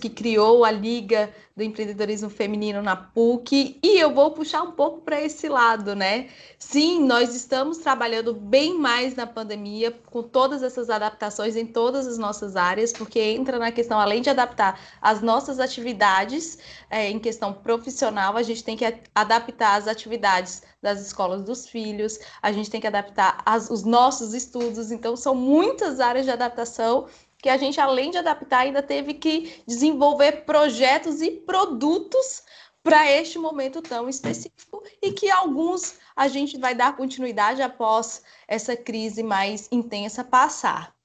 que 0.03 0.09
criou 0.09 0.65
a 0.65 0.71
Liga 0.71 1.33
do 1.55 1.63
Empreendedorismo 1.63 2.29
Feminino 2.29 2.81
na 2.81 2.93
PUC, 2.93 3.79
e 3.81 3.97
eu 3.97 4.13
vou 4.13 4.31
puxar 4.31 4.61
um 4.61 4.73
pouco 4.73 4.99
para 4.99 5.21
esse 5.21 5.47
lado, 5.47 5.95
né? 5.95 6.27
Sim, 6.59 7.05
nós 7.05 7.33
estamos 7.33 7.77
trabalhando 7.77 8.33
bem 8.33 8.77
mais 8.77 9.15
na 9.15 9.25
pandemia, 9.25 9.97
com 10.07 10.21
todas 10.21 10.61
essas 10.61 10.89
adaptações 10.89 11.55
em 11.55 11.65
todas 11.65 12.05
as 12.05 12.17
nossas 12.17 12.57
áreas, 12.57 12.91
porque 12.91 13.17
entra 13.17 13.57
na 13.57 13.71
questão, 13.71 13.97
além 13.97 14.21
de 14.21 14.29
adaptar 14.29 14.77
as 15.01 15.21
nossas 15.21 15.57
atividades 15.57 16.57
é, 16.89 17.09
em 17.09 17.17
questão 17.17 17.53
profissional, 17.53 18.35
a 18.35 18.43
gente 18.43 18.61
tem 18.61 18.75
que 18.75 18.83
adaptar 19.15 19.75
as 19.75 19.87
atividades 19.87 20.63
das 20.81 20.99
escolas 20.99 21.43
dos 21.43 21.65
filhos, 21.65 22.19
a 22.41 22.51
gente 22.51 22.69
tem 22.69 22.81
que 22.81 22.87
adaptar 22.87 23.41
as, 23.45 23.69
os 23.69 23.83
nossos 23.83 24.33
estudos, 24.33 24.91
então 24.91 25.15
são 25.15 25.33
muitas 25.33 26.01
áreas 26.01 26.25
de 26.25 26.31
adaptação 26.31 27.07
que 27.43 27.49
a 27.49 27.57
gente, 27.57 27.77
além 27.77 28.09
de 28.09 28.17
adaptar, 28.17 28.59
ainda 28.59 28.81
teve 28.81 29.15
que 29.15 29.61
desenvolver 29.67 30.45
projetos 30.45 31.21
e 31.21 31.29
produtos 31.29 32.41
para 32.81 33.11
este 33.11 33.37
momento 33.37 33.81
tão 33.81 34.07
específico 34.07 34.81
e 35.01 35.11
que 35.11 35.29
alguns 35.29 35.95
a 36.15 36.29
gente 36.29 36.57
vai 36.57 36.73
dar 36.73 36.95
continuidade 36.95 37.61
após 37.61 38.23
essa 38.47 38.77
crise 38.77 39.21
mais 39.21 39.67
intensa 39.73 40.23
passar. 40.23 40.95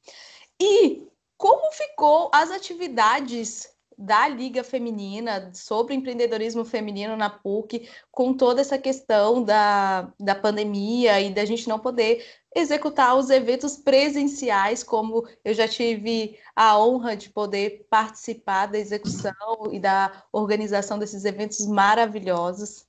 E 0.61 1.09
como 1.37 1.73
ficou 1.73 2.31
as 2.33 2.53
atividades 2.53 3.69
da 3.99 4.29
Liga 4.29 4.63
Feminina, 4.63 5.51
sobre 5.53 5.93
empreendedorismo 5.93 6.65
feminino 6.65 7.17
na 7.17 7.29
PUC, 7.29 7.89
com 8.13 8.33
toda 8.33 8.61
essa 8.61 8.79
questão 8.79 9.43
da, 9.43 10.13
da 10.21 10.37
pandemia 10.37 11.21
e 11.21 11.35
da 11.35 11.45
gente 11.45 11.69
não 11.69 11.81
poder 11.81 12.25
executar 12.55 13.17
os 13.17 13.29
eventos 13.29 13.77
presenciais, 13.77 14.85
como 14.85 15.27
eu 15.45 15.53
já 15.53 15.67
tive 15.67 16.39
a 16.55 16.79
honra 16.79 17.17
de 17.17 17.29
poder 17.29 17.87
participar 17.91 18.67
da 18.67 18.79
execução 18.79 19.35
e 19.73 19.81
da 19.81 20.25
organização 20.33 20.97
desses 20.97 21.25
eventos 21.25 21.67
maravilhosos. 21.67 22.87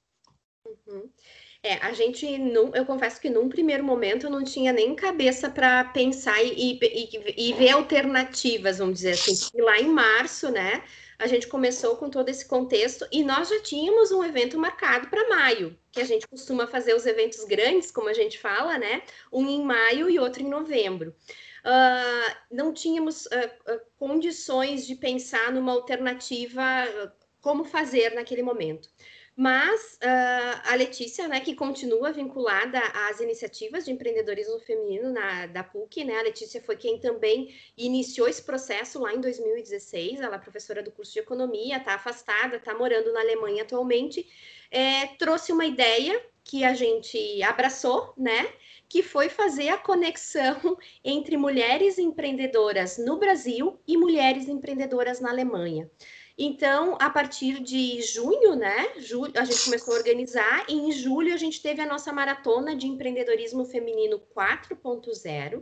Uhum. 0.63 1.10
É, 1.62 1.74
a 1.86 1.91
gente, 1.91 2.26
eu 2.74 2.86
confesso 2.86 3.19
que 3.19 3.30
num 3.30 3.50
primeiro 3.50 3.84
momento 3.84 4.26
eu 4.26 4.30
não 4.30 4.45
tinha 4.45 4.72
nem 4.72 4.95
cabeça 4.95 5.50
para 5.50 5.84
pensar 5.84 6.41
e, 6.41 6.80
e, 6.82 7.50
e, 7.50 7.54
ver 7.54 7.72
alternativas, 7.72 8.78
vamos 8.78 8.95
dizer 8.95 9.12
assim. 9.12 9.50
E 9.54 9.62
lá 9.62 9.78
em 9.78 9.89
março, 9.89 10.50
né, 10.50 10.82
a 11.17 11.28
gente 11.28 11.48
começou 11.48 11.98
com 11.98 12.10
todo 12.10 12.30
esse 12.30 12.48
contexto 12.48 13.06
e 13.12 13.24
nós 13.26 13.50
já 13.50 13.62
tínhamos 13.62 14.10
um 14.10 14.24
evento 14.24 14.58
marcado 14.58 15.10
para 15.10 15.28
maio, 15.28 15.78
que 15.91 16.00
a 16.00 16.06
gente 16.06 16.26
costuma 16.30 16.65
fazer 16.65 16.95
os 16.95 17.06
eventos 17.06 17.43
grandes, 17.43 17.91
como 17.91 18.08
a 18.08 18.13
gente 18.13 18.39
fala, 18.39 18.78
né? 18.78 19.02
Um 19.30 19.45
em 19.45 19.62
maio 19.62 20.10
e 20.10 20.17
outro 20.17 20.41
em 20.41 20.50
novembro. 20.50 21.13
Uh, 21.60 22.36
não 22.50 22.74
tínhamos 22.74 23.26
uh, 23.26 23.74
uh, 23.74 23.82
condições 23.98 24.88
de 24.88 24.95
pensar 24.95 25.52
numa 25.52 25.74
alternativa, 25.74 26.63
como 27.41 27.65
fazer 27.65 28.15
naquele 28.15 28.43
momento. 28.43 28.89
Mas 29.39 29.97
uh, 30.04 30.62
a 30.65 30.75
Letícia, 30.75 31.25
né, 31.25 31.39
que 31.39 31.56
continua 31.56 32.12
vinculada 32.12 32.78
às 33.10 33.21
iniciativas 33.21 33.86
de 33.86 33.91
empreendedorismo 33.93 34.60
feminino 34.60 35.13
na, 35.13 35.45
da 35.45 35.63
PUC, 35.63 36.04
né? 36.04 36.19
A 36.19 36.23
Letícia 36.23 36.62
foi 36.62 36.75
quem 36.75 36.99
também 36.99 37.56
iniciou 37.78 38.28
esse 38.28 38.43
processo 38.43 38.99
lá 38.99 39.15
em 39.15 39.21
2016. 39.21 40.19
Ela 40.19 40.36
é 40.36 40.39
professora 40.39 40.84
do 40.84 40.91
curso 40.91 41.13
de 41.13 41.19
economia, 41.19 41.78
está 41.78 41.93
afastada, 41.93 42.58
está 42.58 42.78
morando 42.78 43.13
na 43.13 43.21
Alemanha 43.21 43.63
atualmente. 43.63 44.28
É, 44.69 45.08
trouxe 45.17 45.54
uma 45.54 45.65
ideia 45.65 46.21
que 46.43 46.65
a 46.65 46.73
gente 46.73 47.41
abraçou, 47.41 48.13
né? 48.17 48.52
Que 48.89 49.02
foi 49.02 49.30
fazer 49.30 49.69
a 49.69 49.78
conexão 49.78 50.78
entre 51.02 51.38
mulheres 51.38 51.97
empreendedoras 51.97 52.97
no 52.97 53.17
Brasil 53.17 53.80
e 53.88 53.95
mulheres 53.95 54.49
empreendedoras 54.49 55.21
na 55.21 55.30
Alemanha. 55.30 55.89
Então, 56.41 56.97
a 57.02 57.10
partir 57.10 57.60
de 57.60 58.02
junho, 58.02 58.56
né, 58.56 58.93
julho, 58.97 59.34
a 59.36 59.43
gente 59.43 59.65
começou 59.65 59.93
a 59.93 59.97
organizar, 59.97 60.65
e 60.69 60.73
em 60.73 60.89
julho 60.89 61.34
a 61.34 61.38
gente 61.38 61.62
teve 61.62 61.82
a 61.82 61.86
nossa 61.86 62.13
maratona 62.13 62.78
de 62.78 62.88
empreendedorismo 62.88 63.65
feminino 63.65 64.21
4.0, 64.34 65.62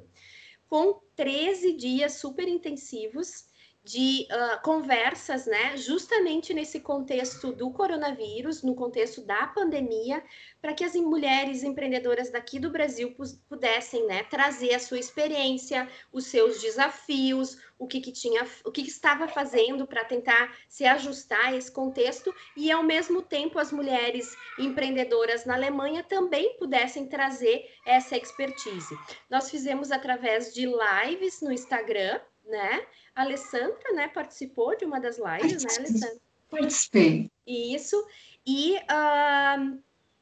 com 0.67 1.01
13 1.15 1.73
dias 1.73 2.13
super 2.13 2.47
intensivos 2.47 3.46
de 3.88 4.28
uh, 4.30 4.62
conversas, 4.62 5.45
né, 5.45 5.78
justamente 5.78 6.54
nesse 6.54 6.82
contexto 6.82 7.54
do 7.54 7.71
coronavírus, 7.71 8.62
no 8.62 8.76
contexto 8.76 9.21
da 9.21 9.47
pandemia, 9.47 10.21
para 10.62 10.73
que 10.73 10.84
as 10.84 10.93
mulheres 10.95 11.63
empreendedoras 11.63 12.30
daqui 12.30 12.60
do 12.60 12.69
Brasil 12.69 13.15
pudessem, 13.47 14.06
né, 14.06 14.23
trazer 14.23 14.73
a 14.73 14.80
sua 14.80 15.00
experiência, 15.00 15.88
os 16.12 16.26
seus 16.26 16.60
desafios, 16.60 17.58
o 17.80 17.88
que, 17.88 18.02
que 18.02 18.12
tinha, 18.12 18.45
o 18.65 18.71
que, 18.71 18.84
que 18.84 18.89
estava 18.89 19.26
fazendo 19.26 19.88
para 19.88 20.04
tentar 20.04 20.54
se 20.67 20.86
ajustar 20.86 21.45
a 21.45 21.56
esse 21.56 21.71
contexto 21.71 22.36
e 22.58 22.69
ao 22.69 22.84
mesmo 22.84 23.21
tempo 23.21 23.58
as 23.58 23.71
mulheres 23.71 24.36
empreendedoras 24.60 25.45
na 25.45 25.54
Alemanha 25.54 26.04
também 26.04 26.58
pudessem 26.58 27.08
trazer 27.08 27.65
essa 27.86 28.17
expertise. 28.17 28.97
Nós 29.30 29.50
fizemos 29.50 29.91
através 29.91 30.54
de 30.54 30.65
lives 30.65 31.39
no 31.41 31.54
Instagram, 31.54 32.19
né? 32.47 32.86
A 33.15 33.21
Alessandra, 33.21 33.93
né, 33.93 34.07
participou 34.07 34.75
de 34.77 34.86
uma 34.86 34.99
das 34.99 35.17
lives, 35.17 35.63
né, 35.63 35.75
Alessandra? 35.77 36.21
Participei. 36.49 37.31
Isso. 37.45 38.05
E, 38.45 38.77
uh, 38.77 39.81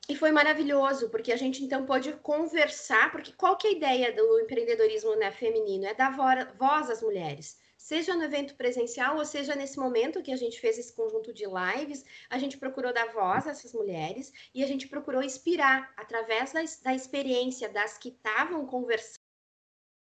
e 0.09 0.15
foi 0.15 0.31
maravilhoso, 0.31 1.09
porque 1.09 1.31
a 1.31 1.37
gente 1.37 1.63
então 1.63 1.85
pôde 1.85 2.13
conversar, 2.13 3.11
porque 3.11 3.31
qual 3.33 3.55
que 3.55 3.67
é 3.67 3.69
a 3.69 3.73
ideia 3.73 4.15
do 4.15 4.39
empreendedorismo 4.39 5.15
né, 5.15 5.31
feminino? 5.31 5.85
É 5.85 5.93
dar 5.93 6.15
voz 6.57 6.89
às 6.89 7.01
mulheres. 7.01 7.57
Seja 7.77 8.15
no 8.15 8.23
evento 8.23 8.55
presencial, 8.55 9.17
ou 9.17 9.25
seja 9.25 9.55
nesse 9.55 9.77
momento 9.77 10.23
que 10.23 10.31
a 10.31 10.35
gente 10.35 10.59
fez 10.59 10.79
esse 10.79 10.91
conjunto 10.91 11.31
de 11.31 11.45
lives, 11.45 12.03
a 12.31 12.39
gente 12.39 12.57
procurou 12.57 12.91
dar 12.91 13.13
voz 13.13 13.45
a 13.45 13.51
essas 13.51 13.73
mulheres 13.73 14.33
e 14.55 14.63
a 14.63 14.67
gente 14.67 14.87
procurou 14.87 15.21
inspirar 15.21 15.93
através 15.95 16.51
da, 16.51 16.61
da 16.81 16.95
experiência 16.95 17.69
das 17.69 17.95
que 17.95 18.09
estavam 18.09 18.65
conversando 18.65 19.24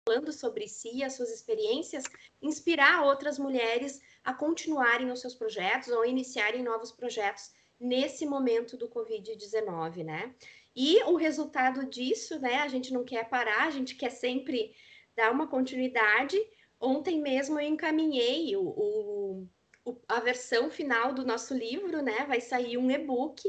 falando 0.04 0.32
sobre 0.32 0.68
si, 0.68 1.02
as 1.02 1.14
suas 1.14 1.30
experiências, 1.30 2.04
inspirar 2.40 3.04
outras 3.04 3.38
mulheres 3.38 4.00
a 4.24 4.34
continuarem 4.34 5.10
os 5.10 5.20
seus 5.20 5.34
projetos 5.34 5.88
ou 5.88 6.04
iniciarem 6.04 6.62
novos 6.62 6.92
projetos 6.92 7.52
nesse 7.78 8.26
momento 8.26 8.76
do 8.76 8.88
Covid-19, 8.88 10.04
né? 10.04 10.34
E 10.74 11.02
o 11.04 11.16
resultado 11.16 11.84
disso, 11.86 12.38
né? 12.40 12.56
A 12.56 12.68
gente 12.68 12.92
não 12.92 13.04
quer 13.04 13.28
parar, 13.28 13.66
a 13.66 13.70
gente 13.70 13.94
quer 13.94 14.10
sempre 14.10 14.74
dar 15.14 15.30
uma 15.30 15.46
continuidade. 15.46 16.36
Ontem 16.80 17.20
mesmo 17.20 17.60
eu 17.60 17.66
encaminhei 17.66 18.56
o, 18.56 19.46
o, 19.84 20.00
a 20.08 20.20
versão 20.20 20.70
final 20.70 21.12
do 21.12 21.24
nosso 21.24 21.54
livro, 21.54 22.02
né? 22.02 22.24
Vai 22.26 22.40
sair 22.40 22.76
um 22.76 22.90
e-book 22.90 23.42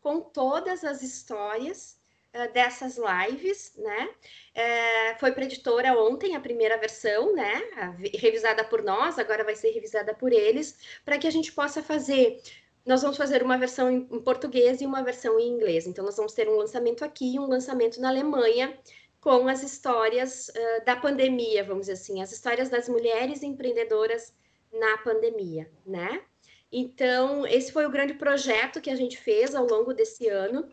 com 0.00 0.20
todas 0.20 0.82
as 0.82 1.02
histórias 1.02 1.99
dessas 2.52 2.96
lives, 2.96 3.72
né? 3.76 4.10
É, 4.54 5.14
foi 5.16 5.32
para 5.32 5.44
editora 5.44 5.92
ontem 5.98 6.36
a 6.36 6.40
primeira 6.40 6.76
versão, 6.76 7.34
né? 7.34 7.62
revisada 8.14 8.64
por 8.64 8.82
nós, 8.82 9.18
agora 9.18 9.44
vai 9.44 9.56
ser 9.56 9.70
revisada 9.70 10.14
por 10.14 10.32
eles, 10.32 10.78
para 11.04 11.18
que 11.18 11.26
a 11.26 11.30
gente 11.30 11.52
possa 11.52 11.82
fazer. 11.82 12.40
Nós 12.86 13.02
vamos 13.02 13.16
fazer 13.16 13.42
uma 13.42 13.58
versão 13.58 13.90
em, 13.90 14.04
português 14.20 14.80
e 14.80 14.86
uma 14.86 15.02
versão 15.02 15.38
em 15.38 15.48
inglês. 15.48 15.86
Então, 15.86 16.04
nós 16.04 16.16
vamos 16.16 16.32
ter 16.32 16.48
um 16.48 16.56
lançamento 16.56 17.04
aqui 17.04 17.34
e 17.34 17.38
um 17.38 17.46
lançamento 17.46 18.00
na 18.00 18.08
Alemanha 18.08 18.78
com 19.20 19.48
as 19.48 19.62
histórias 19.62 20.48
uh, 20.48 20.84
da 20.84 20.96
pandemia, 20.96 21.62
vamos 21.62 21.82
dizer 21.82 21.92
assim, 21.92 22.22
as 22.22 22.32
histórias 22.32 22.70
das 22.70 22.88
mulheres 22.88 23.42
empreendedoras 23.42 24.34
na 24.72 24.96
pandemia, 24.98 25.70
né? 25.84 26.22
Então, 26.72 27.44
esse 27.46 27.72
foi 27.72 27.84
o 27.84 27.90
grande 27.90 28.14
projeto 28.14 28.80
que 28.80 28.90
a 28.90 28.96
gente 28.96 29.16
fez 29.16 29.54
ao 29.54 29.66
longo 29.66 29.92
desse 29.92 30.28
ano, 30.28 30.68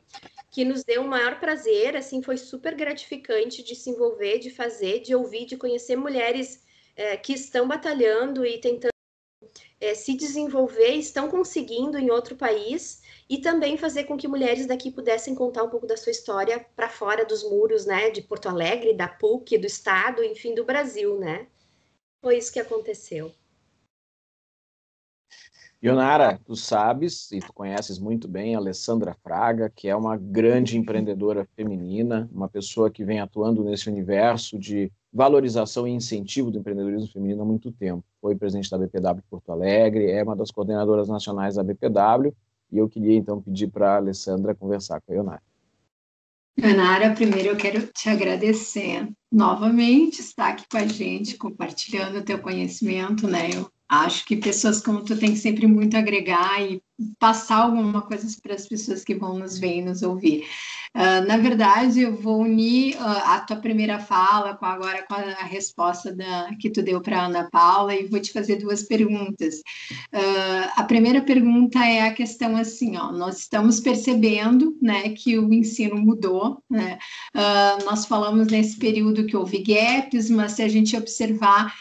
que 0.51 0.63
nos 0.63 0.83
deu 0.83 1.01
o 1.01 1.07
maior 1.07 1.39
prazer, 1.39 1.95
assim, 1.95 2.21
foi 2.21 2.37
super 2.37 2.75
gratificante 2.75 3.63
de 3.63 3.75
se 3.75 3.89
envolver, 3.89 4.37
de 4.37 4.51
fazer, 4.51 4.99
de 4.99 5.15
ouvir, 5.15 5.45
de 5.45 5.57
conhecer 5.57 5.95
mulheres 5.95 6.63
é, 6.95 7.17
que 7.17 7.33
estão 7.33 7.67
batalhando 7.67 8.45
e 8.45 8.59
tentando 8.59 8.91
é, 9.79 9.93
se 9.93 10.15
desenvolver, 10.15 10.93
estão 10.93 11.29
conseguindo 11.29 11.97
em 11.97 12.11
outro 12.11 12.35
país, 12.35 13.01
e 13.29 13.39
também 13.39 13.77
fazer 13.77 14.05
com 14.05 14.17
que 14.17 14.27
mulheres 14.27 14.65
daqui 14.65 14.91
pudessem 14.91 15.35
contar 15.35 15.63
um 15.63 15.69
pouco 15.69 15.85
da 15.85 15.97
sua 15.97 16.11
história 16.11 16.65
para 16.75 16.89
fora 16.89 17.25
dos 17.25 17.43
muros, 17.43 17.85
né, 17.85 18.09
de 18.09 18.21
Porto 18.21 18.47
Alegre, 18.47 18.93
da 18.93 19.07
PUC, 19.07 19.57
do 19.57 19.67
Estado, 19.67 20.23
enfim, 20.23 20.55
do 20.55 20.63
Brasil, 20.63 21.19
né? 21.19 21.47
Foi 22.21 22.37
isso 22.37 22.51
que 22.51 22.59
aconteceu. 22.59 23.33
Ionara, 25.83 26.39
tu 26.43 26.55
sabes 26.55 27.31
e 27.31 27.39
tu 27.39 27.53
conheces 27.53 27.99
muito 27.99 28.27
bem 28.27 28.55
a 28.55 28.57
Alessandra 28.57 29.15
Fraga, 29.21 29.69
que 29.69 29.87
é 29.87 29.95
uma 29.95 30.17
grande 30.17 30.75
empreendedora 30.75 31.47
feminina, 31.55 32.27
uma 32.33 32.49
pessoa 32.49 32.89
que 32.89 33.05
vem 33.05 33.19
atuando 33.19 33.63
nesse 33.63 33.87
universo 33.87 34.57
de 34.57 34.91
valorização 35.13 35.87
e 35.87 35.91
incentivo 35.91 36.49
do 36.49 36.57
empreendedorismo 36.57 37.07
feminino 37.13 37.43
há 37.43 37.45
muito 37.45 37.71
tempo. 37.71 38.03
Foi 38.19 38.35
presidente 38.35 38.71
da 38.71 38.77
BPW 38.79 39.21
Porto 39.29 39.51
Alegre, 39.51 40.09
é 40.09 40.23
uma 40.23 40.35
das 40.35 40.49
coordenadoras 40.49 41.07
nacionais 41.07 41.55
da 41.55 41.63
BPW, 41.63 42.33
e 42.71 42.79
eu 42.79 42.89
queria 42.89 43.15
então 43.15 43.39
pedir 43.39 43.67
para 43.67 43.93
a 43.93 43.97
Alessandra 43.97 44.55
conversar 44.55 44.99
com 45.01 45.11
a 45.11 45.15
Ionara. 45.15 45.43
Ionara, 46.57 47.13
primeiro 47.13 47.49
eu 47.49 47.55
quero 47.55 47.85
te 47.93 48.09
agradecer 48.09 49.07
novamente 49.31 50.21
estar 50.21 50.49
aqui 50.49 50.65
com 50.67 50.77
a 50.77 50.87
gente, 50.87 51.37
compartilhando 51.37 52.17
o 52.17 52.23
teu 52.23 52.39
conhecimento, 52.39 53.27
né? 53.27 53.51
Eu 53.53 53.69
acho 53.89 54.25
que 54.25 54.35
pessoas 54.35 54.81
como 54.81 55.03
tu 55.03 55.17
tem 55.17 55.35
sempre 55.35 55.67
muito 55.67 55.95
agregar 55.95 56.61
e 56.61 56.81
passar 57.19 57.57
alguma 57.57 58.01
coisa 58.01 58.27
para 58.41 58.55
as 58.55 58.67
pessoas 58.67 59.03
que 59.03 59.13
vão 59.13 59.37
nos 59.37 59.57
ver 59.57 59.77
e 59.77 59.81
nos 59.81 60.01
ouvir. 60.01 60.45
Uh, 60.95 61.25
na 61.27 61.37
verdade, 61.37 62.01
eu 62.01 62.15
vou 62.15 62.41
unir 62.41 62.95
uh, 62.95 63.01
a 63.25 63.39
tua 63.41 63.57
primeira 63.57 63.99
fala 63.99 64.55
com 64.55 64.65
agora 64.65 65.03
com 65.03 65.13
a, 65.13 65.19
a 65.19 65.43
resposta 65.43 66.11
da, 66.11 66.49
que 66.59 66.71
tu 66.71 66.81
deu 66.81 66.99
para 66.99 67.25
Ana 67.25 67.47
Paula 67.51 67.93
e 67.93 68.07
vou 68.07 68.19
te 68.19 68.33
fazer 68.33 68.55
duas 68.55 68.81
perguntas. 68.81 69.57
Uh, 70.11 70.71
a 70.75 70.83
primeira 70.83 71.21
pergunta 71.21 71.85
é 71.85 72.01
a 72.01 72.13
questão 72.13 72.55
assim, 72.55 72.97
ó, 72.97 73.11
nós 73.11 73.39
estamos 73.39 73.79
percebendo, 73.79 74.75
né, 74.81 75.09
que 75.09 75.37
o 75.37 75.53
ensino 75.53 75.97
mudou, 75.97 76.63
né? 76.69 76.97
nós 77.85 78.05
falamos 78.05 78.47
nesse 78.47 78.77
período 78.77 79.25
que 79.25 79.35
houve 79.35 79.59
gaps, 79.59 80.29
mas 80.29 80.53
se 80.53 80.63
a 80.63 80.67
gente 80.67 80.97
observar 80.97 81.73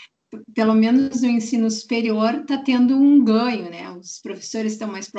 pelo 0.54 0.74
menos 0.74 1.22
no 1.22 1.28
ensino 1.28 1.70
superior, 1.70 2.34
está 2.34 2.58
tendo 2.58 2.96
um 2.96 3.24
ganho, 3.24 3.70
né? 3.70 3.90
Os 3.90 4.18
professores 4.20 4.72
estão 4.72 4.88
mais 4.88 5.10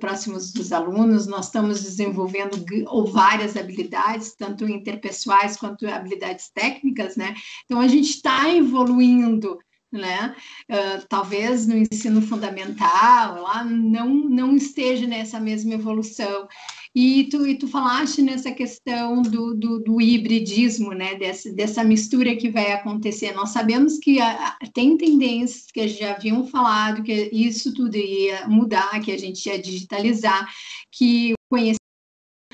próximos 0.00 0.52
dos 0.52 0.72
alunos, 0.72 1.26
nós 1.26 1.46
estamos 1.46 1.82
desenvolvendo 1.82 2.64
ou 2.88 3.06
várias 3.06 3.56
habilidades, 3.56 4.34
tanto 4.34 4.68
interpessoais 4.68 5.56
quanto 5.56 5.86
habilidades 5.86 6.50
técnicas, 6.50 7.16
né? 7.16 7.34
Então, 7.64 7.80
a 7.80 7.88
gente 7.88 8.10
está 8.10 8.48
evoluindo 8.52 9.58
né? 9.98 10.34
Uh, 10.68 11.06
talvez 11.08 11.66
no 11.66 11.76
ensino 11.76 12.20
fundamental 12.20 13.40
lá 13.40 13.64
não, 13.64 14.08
não 14.08 14.56
esteja 14.56 15.06
nessa 15.06 15.38
mesma 15.38 15.74
evolução. 15.74 16.48
E 16.96 17.24
tu, 17.24 17.44
e 17.44 17.56
tu 17.56 17.66
falaste 17.66 18.22
nessa 18.22 18.52
questão 18.52 19.20
do, 19.20 19.52
do, 19.54 19.80
do 19.80 20.00
hibridismo, 20.00 20.92
né? 20.92 21.16
Dessa, 21.16 21.52
dessa 21.52 21.82
mistura 21.82 22.36
que 22.36 22.48
vai 22.48 22.70
acontecer. 22.70 23.32
Nós 23.32 23.50
sabemos 23.50 23.98
que 23.98 24.20
a, 24.20 24.56
tem 24.72 24.96
tendências 24.96 25.66
que 25.72 25.88
já 25.88 26.12
haviam 26.12 26.46
falado 26.46 27.02
que 27.02 27.30
isso 27.32 27.74
tudo 27.74 27.96
ia 27.96 28.46
mudar, 28.46 29.00
que 29.00 29.10
a 29.10 29.18
gente 29.18 29.44
ia 29.46 29.60
digitalizar, 29.60 30.48
que 30.92 31.32
o 31.32 31.36
conhecimento 31.50 31.78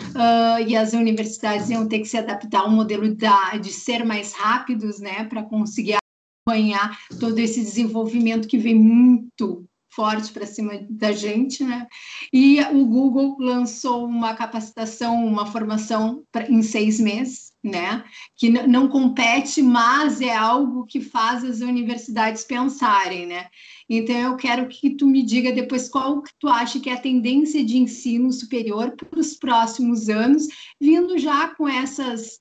Uh, 0.01 0.67
e 0.67 0.75
as 0.75 0.95
universidades 0.95 1.69
iam 1.69 1.87
ter 1.87 1.99
que 1.99 2.07
se 2.07 2.17
adaptar 2.17 2.63
ao 2.63 2.71
modelo 2.71 3.15
da, 3.15 3.57
de 3.59 3.71
ser 3.71 4.03
mais 4.03 4.33
rápidos, 4.33 4.99
né, 4.99 5.25
para 5.25 5.43
conseguir 5.43 5.99
acompanhar 6.51 6.99
todo 7.21 7.39
esse 7.39 7.61
desenvolvimento 7.61 8.49
que 8.49 8.57
vem 8.57 8.75
muito 8.75 9.65
forte 9.91 10.33
para 10.33 10.47
cima 10.47 10.73
da 10.89 11.13
gente, 11.13 11.65
né? 11.65 11.87
E 12.33 12.61
o 12.63 12.85
Google 12.85 13.37
lançou 13.39 14.05
uma 14.07 14.35
capacitação, 14.35 15.25
uma 15.27 15.47
formação 15.47 16.23
pra, 16.31 16.49
em 16.49 16.63
seis 16.63 17.01
meses, 17.01 17.53
né? 17.63 18.05
Que 18.37 18.49
não 18.51 18.89
compete, 18.89 19.63
mas 19.63 20.21
é 20.21 20.35
algo 20.35 20.87
que 20.87 21.01
faz 21.01 21.45
as 21.45 21.61
universidades 21.61 22.45
pensarem, 22.45 23.27
né? 23.27 23.47
Então 23.89 24.17
eu 24.17 24.37
quero 24.37 24.69
que 24.69 24.91
tu 24.91 25.07
me 25.07 25.23
diga 25.23 25.53
depois 25.53 25.89
qual 25.89 26.23
que 26.23 26.33
tu 26.39 26.49
acha 26.49 26.79
que 26.79 26.89
é 26.89 26.95
a 26.95 27.01
tendência 27.01 27.65
de 27.65 27.77
ensino 27.77 28.33
superior 28.33 28.93
para 28.93 29.19
os 29.19 29.35
próximos 29.35 30.09
anos, 30.09 30.47
vindo 30.81 31.19
já 31.19 31.49
com 31.49 31.69
essas 31.69 32.39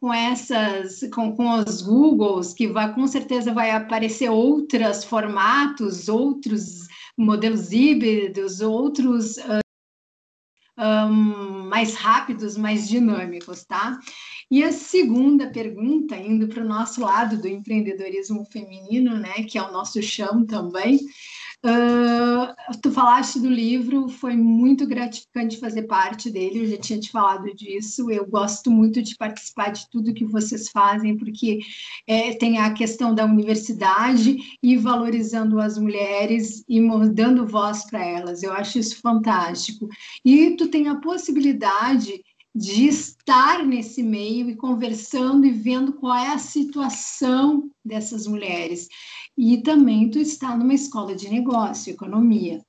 com 0.00 0.12
essas, 0.12 1.00
com, 1.12 1.36
com 1.36 1.50
os 1.50 1.82
Googles, 1.82 2.54
que 2.54 2.66
vai, 2.66 2.92
com 2.94 3.06
certeza 3.06 3.52
vai 3.52 3.70
aparecer 3.70 4.30
outros 4.30 5.04
formatos, 5.04 6.08
outros 6.08 6.88
modelos 7.16 7.72
híbridos, 7.72 8.60
outros 8.60 9.36
um, 10.80 11.68
mais 11.68 11.94
rápidos, 11.94 12.56
mais 12.56 12.88
dinâmicos, 12.88 13.64
tá? 13.64 13.98
E 14.50 14.64
a 14.64 14.72
segunda 14.72 15.50
pergunta, 15.50 16.16
indo 16.16 16.48
para 16.48 16.64
o 16.64 16.68
nosso 16.68 17.02
lado 17.02 17.36
do 17.36 17.46
empreendedorismo 17.46 18.44
feminino, 18.46 19.16
né, 19.16 19.44
que 19.44 19.58
é 19.58 19.62
o 19.62 19.70
nosso 19.70 20.02
chão 20.02 20.44
também, 20.44 20.98
Uh, 21.62 22.54
tu 22.80 22.90
falaste 22.90 23.38
do 23.38 23.48
livro, 23.48 24.08
foi 24.08 24.34
muito 24.34 24.86
gratificante 24.86 25.58
fazer 25.58 25.82
parte 25.82 26.30
dele, 26.30 26.60
eu 26.60 26.66
já 26.66 26.78
tinha 26.78 26.98
te 26.98 27.10
falado 27.10 27.54
disso. 27.54 28.10
Eu 28.10 28.26
gosto 28.26 28.70
muito 28.70 29.02
de 29.02 29.14
participar 29.14 29.70
de 29.70 29.88
tudo 29.90 30.14
que 30.14 30.24
vocês 30.24 30.70
fazem, 30.70 31.18
porque 31.18 31.58
é, 32.06 32.34
tem 32.34 32.58
a 32.58 32.72
questão 32.72 33.14
da 33.14 33.26
universidade 33.26 34.38
e 34.62 34.76
valorizando 34.78 35.60
as 35.60 35.76
mulheres 35.76 36.64
e 36.66 36.80
dando 37.12 37.46
voz 37.46 37.84
para 37.84 38.02
elas. 38.02 38.42
Eu 38.42 38.54
acho 38.54 38.78
isso 38.78 38.98
fantástico. 39.00 39.86
E 40.24 40.56
tu 40.56 40.68
tem 40.68 40.88
a 40.88 40.96
possibilidade 40.96 42.22
de 42.54 42.86
estar 42.86 43.64
nesse 43.64 44.02
meio 44.02 44.50
e 44.50 44.56
conversando 44.56 45.46
e 45.46 45.52
vendo 45.52 45.92
qual 45.92 46.16
é 46.16 46.32
a 46.32 46.38
situação 46.38 47.70
dessas 47.84 48.26
mulheres. 48.26 48.88
E 49.38 49.58
também 49.58 50.10
tu 50.10 50.18
está 50.18 50.56
numa 50.56 50.74
escola 50.74 51.14
de 51.14 51.28
negócio, 51.28 51.92
economia. 51.92 52.60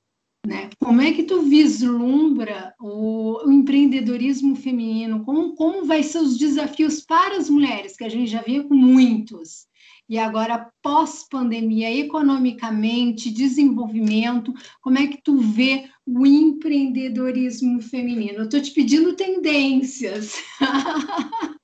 Né? 0.44 0.70
Como 0.80 1.00
é 1.00 1.12
que 1.12 1.22
tu 1.22 1.42
vislumbra 1.42 2.74
o, 2.80 3.46
o, 3.46 3.52
empreendedorismo 3.52 4.56
feminino? 4.56 5.24
Como, 5.24 5.54
como 5.54 5.84
vai 5.84 6.02
ser 6.02 6.18
os 6.18 6.36
desafios 6.36 7.00
para 7.00 7.36
as 7.36 7.48
mulheres, 7.48 7.96
que 7.96 8.04
a 8.04 8.08
gente 8.08 8.28
já 8.30 8.42
vê 8.42 8.62
com 8.62 8.74
muitos? 8.74 9.66
E 10.08 10.18
agora, 10.18 10.68
pós-pandemia, 10.82 11.90
economicamente, 11.96 13.30
desenvolvimento, 13.30 14.52
como 14.80 14.98
é 14.98 15.06
que 15.06 15.22
tu 15.22 15.38
vê 15.38 15.88
o 16.06 16.26
empreendedorismo 16.26 17.80
feminino? 17.80 18.38
Eu 18.38 18.44
estou 18.44 18.60
te 18.60 18.70
pedindo 18.72 19.14
tendências. 19.14 20.34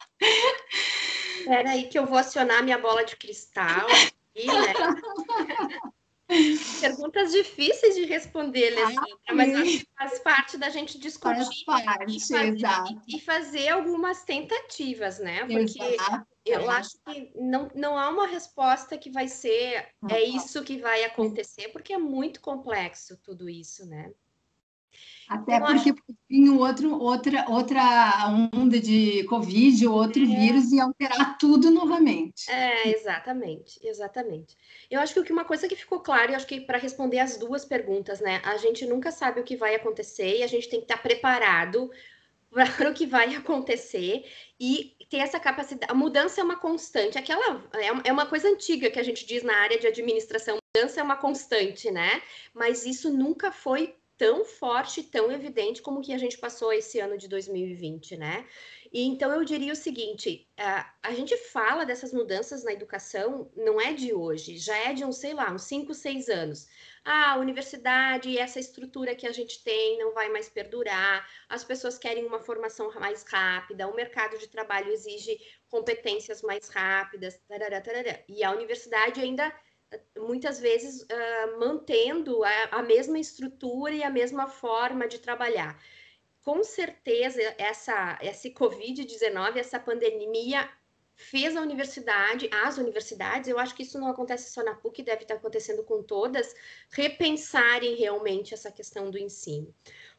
Espera 1.41 1.71
aí 1.71 1.89
que 1.89 1.99
eu 1.99 2.07
vou 2.07 2.19
acionar 2.19 2.63
minha 2.63 2.79
bola 2.79 3.05
de 3.05 3.17
cristal 3.17 3.87
aqui, 3.87 4.47
né? 4.47 4.73
Perguntas 6.81 7.33
difíceis 7.33 7.95
de 7.95 8.05
responder, 8.05 8.77
Alessandra, 8.77 9.17
ah, 9.29 9.35
mas 9.35 9.55
acho 9.55 9.79
que 9.79 9.89
faz 9.97 10.19
parte 10.19 10.59
da 10.59 10.69
gente 10.69 10.99
discutir 10.99 11.65
parte, 11.65 12.17
e, 12.17 12.21
fazer, 12.21 12.55
e, 13.09 13.21
fazer, 13.21 13.69
algumas 13.71 14.25
tentativas, 14.25 15.19
né? 15.19 15.47
Porque 15.47 15.83
exato. 15.83 16.27
eu 16.45 16.71
acho 16.71 16.99
que 17.07 17.33
não, 17.35 17.71
não 17.75 17.99
há 17.99 18.11
uma 18.11 18.27
resposta 18.27 18.99
que 18.99 19.09
vai 19.09 19.27
ser 19.27 19.89
é 20.11 20.23
isso 20.23 20.63
que 20.63 20.77
vai 20.77 21.03
acontecer, 21.05 21.69
porque 21.69 21.95
é 21.95 21.99
muito 21.99 22.43
complexo 22.43 23.17
tudo 23.25 23.49
isso, 23.49 23.87
né? 23.87 24.13
Até 25.29 25.61
porque 25.61 25.91
acho... 25.91 25.95
vir 26.29 26.51
outro, 26.51 26.99
outra, 26.99 27.45
outra 27.49 28.49
onda 28.55 28.81
de 28.81 29.25
Covid, 29.25 29.87
outro 29.87 30.23
é. 30.23 30.27
vírus 30.27 30.73
e 30.73 30.81
alterar 30.81 31.37
tudo 31.37 31.71
novamente. 31.71 32.51
É, 32.51 32.89
exatamente, 32.89 33.79
exatamente. 33.87 34.57
Eu 34.91 35.01
acho 35.01 35.23
que 35.23 35.33
uma 35.33 35.45
coisa 35.45 35.69
que 35.69 35.77
ficou 35.77 36.01
clara, 36.01 36.33
eu 36.33 36.37
acho 36.37 36.47
que 36.47 36.61
para 36.61 36.79
responder 36.79 37.19
as 37.19 37.37
duas 37.37 37.65
perguntas, 37.65 38.21
né? 38.21 38.41
A 38.45 38.57
gente 38.57 38.87
nunca 38.87 39.11
sabe 39.11 39.41
o 39.41 39.45
que 39.45 39.57
vai 39.57 39.75
acontecer 39.75 40.39
e 40.39 40.43
a 40.43 40.47
gente 40.47 40.69
tem 40.69 40.81
que 40.81 40.87
estar 40.87 41.03
preparado 41.03 41.91
para 42.51 42.91
o 42.91 42.95
que 42.95 43.07
vai 43.07 43.35
acontecer 43.35 44.25
e 44.59 44.97
ter 45.11 45.19
essa 45.19 45.39
capacidade. 45.39 45.91
A 45.93 45.95
mudança 45.95 46.41
é 46.41 46.45
uma 46.45 46.57
constante. 46.57 47.19
Aquela 47.19 47.63
é, 47.75 48.09
é 48.09 48.13
uma 48.13 48.27
coisa 48.27 48.49
antiga 48.49 48.91
que 48.91 48.99
a 48.99 49.03
gente 49.03 49.27
diz 49.27 49.43
na 49.43 49.55
área 49.57 49.79
de 49.79 49.87
administração. 49.87 50.57
Mudança 50.75 51.01
é 51.01 51.03
uma 51.03 51.17
constante, 51.17 51.91
né? 51.91 52.23
Mas 52.55 52.87
isso 52.87 53.11
nunca 53.11 53.53
foi 53.53 53.95
tão 54.19 54.45
forte, 54.45 55.05
tão 55.05 55.31
evidente 55.31 55.81
como 55.81 56.03
que 56.03 56.13
a 56.13 56.19
gente 56.19 56.37
passou 56.37 56.73
esse 56.73 56.99
ano 56.99 57.17
de 57.17 57.29
2020, 57.29 58.17
né? 58.17 58.45
E 58.93 59.03
então 59.03 59.33
eu 59.33 59.45
diria 59.45 59.73
o 59.73 59.77
seguinte: 59.77 60.51
a, 60.57 60.93
a 61.03 61.13
gente 61.13 61.37
fala 61.37 61.87
dessas 61.87 62.13
mudanças 62.13 62.65
na 62.65 62.73
educação 62.73 63.51
não 63.57 63.81
é 63.81 63.93
de 63.93 64.13
hoje, 64.13 64.59
já 64.59 64.77
é 64.77 64.93
de 64.93 65.05
uns, 65.05 65.19
sei 65.19 65.35
lá, 65.35 65.53
uns 65.53 65.63
5, 65.63 65.95
6 65.95 66.29
anos. 66.29 66.67
Ah, 67.05 67.33
a 67.33 67.39
universidade, 67.39 68.37
essa 68.37 68.59
estrutura 68.59 69.15
que 69.15 69.27
a 69.27 69.33
gente 69.33 69.63
tem 69.63 69.99
não 69.99 70.13
vai 70.13 70.29
mais 70.29 70.49
perdurar, 70.49 71.27
as 71.49 71.65
pessoas 71.65 71.97
querem 71.97 72.27
uma 72.27 72.41
formação 72.41 72.93
mais 72.95 73.23
rápida, 73.23 73.89
o 73.89 73.95
mercado 73.95 74.37
de 74.39 74.49
trabalho 74.49 74.93
exige 74.93 75.39
competências 75.69 76.43
mais 76.43 76.69
rápidas, 76.69 77.39
tarará, 77.49 77.81
tarará. 77.81 78.19
e 78.29 78.43
a 78.43 78.51
universidade 78.51 79.21
ainda 79.21 79.55
muitas 80.17 80.61
vezes 80.61 81.03
uh, 81.03 81.59
mantendo 81.59 82.45
a, 82.45 82.65
a, 82.73 82.83
mesma 82.83 83.19
estrutura 83.19 83.95
e 83.95 84.03
a 84.03 84.11
mesma 84.11 84.47
forma 84.47 85.09
de 85.09 85.19
trabalhar. 85.19 85.81
Com 86.43 86.63
certeza, 86.63 87.41
essa, 87.59 88.19
esse 88.23 88.51
Covid-19, 88.51 89.57
essa 89.57 89.79
pandemia, 89.79 90.69
fez 91.15 91.57
a 91.57 91.61
universidade, 91.61 92.49
as 92.53 92.79
universidades, 92.79 93.49
eu 93.49 93.59
acho 93.59 93.75
que 93.75 93.83
isso 93.83 93.99
não 93.99 94.09
acontece 94.09 94.53
só 94.53 94.63
na 94.63 94.75
PUC, 94.75 95.03
deve 95.03 95.23
estar 95.23 95.35
acontecendo 95.35 95.83
com 95.83 96.01
todas, 96.01 96.55
repensarem 96.91 97.97
realmente 97.97 98.55
essa 98.55 98.71
questão 98.71 99.11
do 99.11 99.19
ensino. 99.19 99.75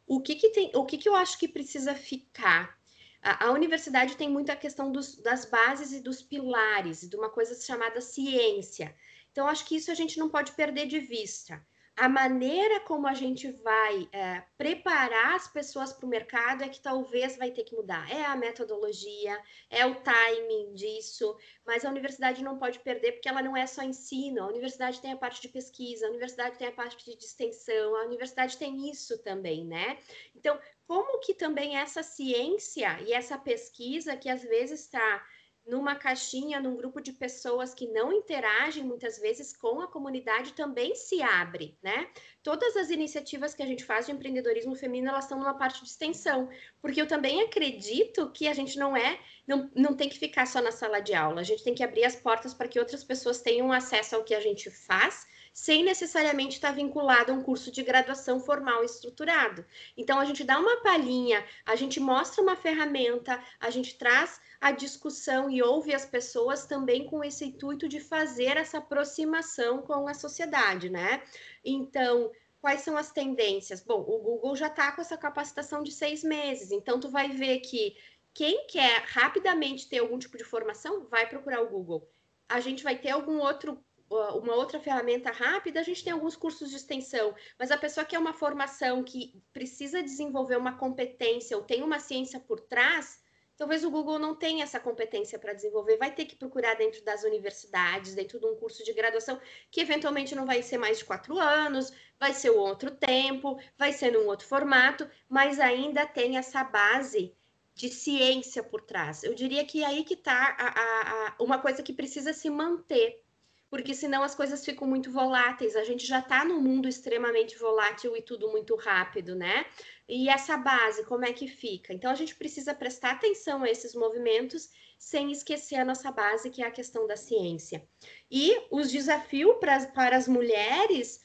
O 0.05 0.21
que, 0.21 0.36
que, 0.36 0.49
tem, 0.49 0.71
o 0.75 0.86
que, 0.86 0.97
que 0.97 1.08
eu 1.08 1.15
acho 1.15 1.39
que 1.39 1.47
precisa 1.47 1.95
ficar? 1.95 2.77
A, 3.21 3.51
universidade 3.51 4.17
tem 4.17 4.29
muita 4.29 4.55
questão 4.55 4.91
dos, 4.91 5.17
das 5.17 5.45
bases 5.45 5.93
e 5.93 6.01
dos 6.01 6.21
pilares, 6.21 7.08
de 7.08 7.15
uma 7.15 7.29
coisa 7.29 7.53
chamada 7.60 8.01
ciência. 8.01 8.93
Então, 9.31 9.47
acho 9.47 9.65
que 9.65 9.75
isso 9.75 9.91
a 9.91 9.95
gente 9.95 10.17
não 10.17 10.29
pode 10.29 10.51
perder 10.53 10.87
de 10.87 10.99
vista. 10.99 11.63
A 11.99 12.07
maneira 12.07 12.79
como 12.79 13.07
a 13.07 13.13
gente 13.13 13.51
vai 13.51 14.07
é, 14.13 14.41
preparar 14.57 15.35
as 15.35 15.49
pessoas 15.49 15.91
para 15.91 16.05
o 16.05 16.09
mercado 16.09 16.63
é 16.63 16.69
que 16.69 16.79
talvez 16.79 17.35
vai 17.35 17.51
ter 17.51 17.65
que 17.65 17.75
mudar. 17.75 18.09
É 18.09 18.23
a 18.23 18.37
metodologia, 18.37 19.37
é 19.69 19.85
o 19.85 19.95
timing 19.95 20.73
disso, 20.75 21.35
mas 21.65 21.83
a 21.83 21.89
universidade 21.89 22.41
não 22.41 22.57
pode 22.57 22.79
perder 22.79 23.11
porque 23.11 23.27
ela 23.27 23.41
não 23.41 23.57
é 23.57 23.67
só 23.67 23.83
ensino. 23.83 24.41
A 24.41 24.47
universidade 24.47 25.01
tem 25.01 25.11
a 25.11 25.17
parte 25.17 25.41
de 25.41 25.49
pesquisa, 25.49 26.05
a 26.07 26.09
universidade 26.09 26.57
tem 26.57 26.69
a 26.69 26.71
parte 26.71 27.03
de 27.03 27.11
extensão, 27.17 27.93
a 27.97 28.05
universidade 28.05 28.55
tem 28.55 28.89
isso 28.89 29.21
também, 29.21 29.65
né? 29.65 29.99
Então, 30.33 30.57
como 30.87 31.19
que 31.19 31.33
também 31.33 31.75
essa 31.75 32.01
ciência 32.01 32.97
e 33.01 33.11
essa 33.11 33.37
pesquisa 33.37 34.15
que 34.15 34.29
às 34.29 34.41
vezes 34.41 34.85
está 34.85 35.21
numa 35.69 35.95
caixinha, 35.95 36.60
num 36.60 36.75
grupo 36.75 36.99
de 36.99 37.13
pessoas 37.13 37.73
que 37.73 37.88
não 37.88 38.12
interagem 38.12 38.84
muitas 38.84 39.19
vezes 39.19 39.55
com 39.55 39.79
a 39.82 39.88
comunidade 39.88 40.53
também 40.53 40.95
se 40.95 41.21
abre, 41.21 41.77
né? 41.82 42.10
Todas 42.41 42.75
as 42.75 42.89
iniciativas 42.89 43.53
que 43.53 43.62
a 43.62 43.65
gente 43.65 43.86
faz 43.86 44.08
de 44.08 44.12
empreendedorismo 44.12 44.75
feminino, 44.75 45.10
elas 45.10 45.25
estão 45.25 45.38
numa 45.38 45.53
parte 45.53 45.84
de 45.84 45.89
extensão, 45.89 46.49
porque 46.82 46.99
eu 46.99 47.08
também 47.08 47.41
acredito 47.43 48.32
que 48.32 48.47
a 48.47 48.53
gente 48.53 48.79
não 48.79 48.97
é, 48.97 49.19
não, 49.47 49.69
não 49.75 49.95
tem 49.95 50.10
que 50.10 50.17
ficar 50.17 50.47
só 50.47 50.60
na 50.62 50.71
sala 50.71 50.99
de 50.99 51.13
aula, 51.13 51.41
a 51.41 51.43
gente 51.43 51.63
tem 51.63 51.75
que 51.75 51.84
abrir 51.84 52.03
as 52.03 52.15
portas 52.15 52.53
para 52.53 52.67
que 52.67 52.79
outras 52.79 53.03
pessoas 53.03 53.41
tenham 53.41 53.71
acesso 53.71 54.15
ao 54.15 54.23
que 54.23 54.34
a 54.34 54.41
gente 54.41 54.71
faz, 54.71 55.27
sem 55.60 55.84
necessariamente 55.84 56.56
estar 56.56 56.72
vinculado 56.72 57.34
a 57.34 57.36
um 57.36 57.43
curso 57.43 57.69
de 57.69 57.84
graduação 57.84 58.39
formal 58.39 58.82
estruturado. 58.82 59.65
Então, 59.98 60.17
a 60.17 60.24
gente 60.24 60.41
dá 60.41 60.58
uma 60.58 60.78
palhinha, 60.78 61.45
a 61.65 61.76
gente 61.76 62.00
mostra 62.00 62.41
uma 62.41 62.56
ferramenta, 62.56 63.43
a 63.60 63.69
gente 63.69 63.98
traz 63.98 64.39
a 64.62 64.72
discussão 64.72 65.50
e 65.50 65.62
ouve 65.62 65.93
as 65.93 66.06
pessoas 66.06 66.65
também 66.65 67.06
com 67.06 67.22
esse 67.26 67.43
intuito 67.43 67.89
de 67.89 68.00
fazer 68.00 68.56
essa 68.56 68.78
aproximação 68.78 69.82
com 69.82 70.08
a 70.08 70.13
sociedade, 70.13 70.89
né? 70.89 71.22
Então, 71.62 72.32
quais 72.62 72.80
são 72.80 72.95
as 72.95 73.12
tendências? 73.12 73.84
Bom, 73.84 74.00
o 74.00 74.17
Google 74.17 74.56
já 74.56 74.67
está 74.67 74.93
com 74.93 75.02
essa 75.02 75.17
capacitação 75.17 75.84
de 75.84 75.91
seis 75.91 76.24
meses, 76.24 76.72
então 76.72 77.02
tu 77.02 77.10
vai 77.10 77.28
ver 77.32 77.60
que 77.60 77.98
quem 78.34 78.65
quer 78.65 79.04
rapidamente 79.08 79.89
ter 79.89 79.98
algum 79.98 80.17
tipo 80.17 80.38
de 80.38 80.45
formação 80.45 81.06
vai 81.10 81.28
procurar 81.28 81.62
o 81.62 81.69
Google. 81.69 82.10
A 82.48 82.62
gente 82.62 82.82
vai 82.82 82.98
ter 82.98 83.10
algum 83.10 83.39
outro 83.39 83.84
uma 84.10 84.56
outra 84.56 84.80
ferramenta 84.80 85.32
rápida, 85.32 85.80
a 85.80 85.84
gente 85.84 86.04
tem 86.04 86.12
alguns 86.12 86.36
cursos 86.36 86.69
de 86.69 86.76
extensão, 86.76 87.36
mas 87.58 87.69
a 87.69 87.78
pessoa 87.78 88.06
que 88.06 88.15
é 88.15 88.19
uma 88.19 88.34
formação 88.34 89.04
que 89.04 89.39
precisa 89.54 90.02
desenvolver 90.02 90.58
uma 90.58 90.78
competência 90.78 91.56
ou 91.56 91.63
tem 91.63 91.84
uma 91.84 92.00
ciência 92.00 92.39
por 92.39 92.60
trás, 92.60 93.22
Talvez 93.60 93.84
o 93.84 93.91
Google 93.91 94.17
não 94.17 94.34
tenha 94.34 94.63
essa 94.63 94.80
competência 94.80 95.38
para 95.38 95.52
desenvolver, 95.52 95.98
vai 95.98 96.15
ter 96.15 96.24
que 96.24 96.34
procurar 96.38 96.76
dentro 96.76 97.04
das 97.04 97.26
universidades, 97.26 98.15
dentro 98.15 98.39
de 98.39 98.45
um 98.45 98.56
curso 98.56 98.86
de 98.86 98.93
graduação, 98.93 99.38
que 99.69 99.82
eventualmente 99.82 100.34
não 100.34 100.45
vai 100.45 100.63
ser 100.63 100.78
mais 100.78 101.00
de 101.00 101.04
quatro 101.04 101.38
anos, 101.38 101.91
vai 102.17 102.34
ser 102.34 102.52
um 102.52 102.58
outro 102.58 102.89
tempo, 102.89 103.60
vai 103.78 103.91
ser 103.91 104.13
num 104.13 104.28
outro 104.28 104.48
formato, 104.48 105.10
mas 105.28 105.60
ainda 105.60 106.06
tem 106.08 106.38
essa 106.38 106.63
base 106.63 107.36
de 107.76 107.89
ciência 107.89 108.63
por 108.63 108.80
trás. 108.80 109.26
Eu 109.26 109.34
diria 109.34 109.65
que 109.65 109.84
aí 109.84 110.06
que 110.06 110.13
está 110.13 111.36
uma 111.38 111.60
coisa 111.60 111.84
que 111.84 111.91
precisa 111.91 112.32
se 112.32 112.50
manter 112.50 113.22
porque 113.69 113.93
senão 113.93 114.23
as 114.23 114.34
coisas 114.34 114.65
ficam 114.65 114.88
muito 114.88 115.12
voláteis. 115.12 115.75
A 115.75 115.84
gente 115.84 116.05
já 116.05 116.19
está 116.19 116.43
num 116.43 116.60
mundo 116.60 116.88
extremamente 116.88 117.58
volátil 117.58 118.17
e 118.17 118.21
tudo 118.21 118.49
muito 118.49 118.75
rápido, 118.75 119.36
né? 119.36 119.65
E 120.08 120.27
essa 120.27 120.58
base, 120.58 121.05
como 121.05 121.23
é 121.23 121.32
que 121.32 121.47
fica? 121.47 121.93
Então 121.93 122.10
a 122.10 122.15
gente 122.15 122.36
precisa 122.36 122.73
prestar 122.73 123.12
atenção 123.12 123.63
a 123.63 123.69
esses 123.69 123.93
movimentos 123.93 124.69
sem 124.97 125.32
esquecer 125.32 125.75
a 125.75 125.86
nossa 125.86 126.12
base, 126.12 126.49
que 126.49 126.63
é 126.63 126.65
a 126.65 126.71
questão 126.71 127.05
da 127.05 127.15
ciência. 127.15 127.88
E 128.29 128.60
os 128.71 128.91
desafios 128.91 129.55
para, 129.60 130.17
as 130.17 130.27
mulheres, 130.27 131.23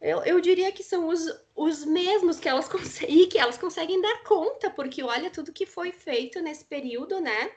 eu, 0.00 0.22
eu 0.24 0.40
diria 0.40 0.70
que 0.70 0.84
são 0.84 1.08
os, 1.08 1.26
os 1.56 1.84
mesmos 1.84 2.38
que 2.38 2.48
elas 2.48 2.68
conseguem, 2.70 3.28
que 3.28 3.38
elas 3.38 3.58
conseguem 3.58 4.00
dar 4.00 4.22
conta, 4.22 4.70
porque 4.70 5.02
olha 5.02 5.28
tudo 5.28 5.52
que 5.52 5.66
foi 5.66 5.90
feito 5.90 6.40
nesse 6.40 6.64
período, 6.64 7.20
né? 7.20 7.52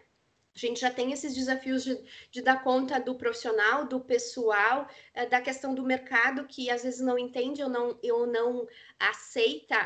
A 0.58 0.60
gente 0.60 0.82
já 0.82 0.90
tem 0.90 1.12
esses 1.12 1.36
desafios 1.36 1.84
de, 1.84 2.04
de 2.32 2.42
dar 2.42 2.64
conta 2.64 3.00
do 3.00 3.14
profissional, 3.14 3.86
do 3.86 4.00
pessoal, 4.00 4.88
é, 5.14 5.28
da 5.28 5.40
questão 5.40 5.76
do 5.76 5.84
mercado 5.84 6.48
que 6.48 6.72
às 6.72 6.82
vezes 6.82 7.00
não 7.00 7.16
entende 7.16 7.62
ou 7.62 7.70
não, 7.70 8.00
ou 8.12 8.26
não 8.26 8.68
aceita 9.00 9.78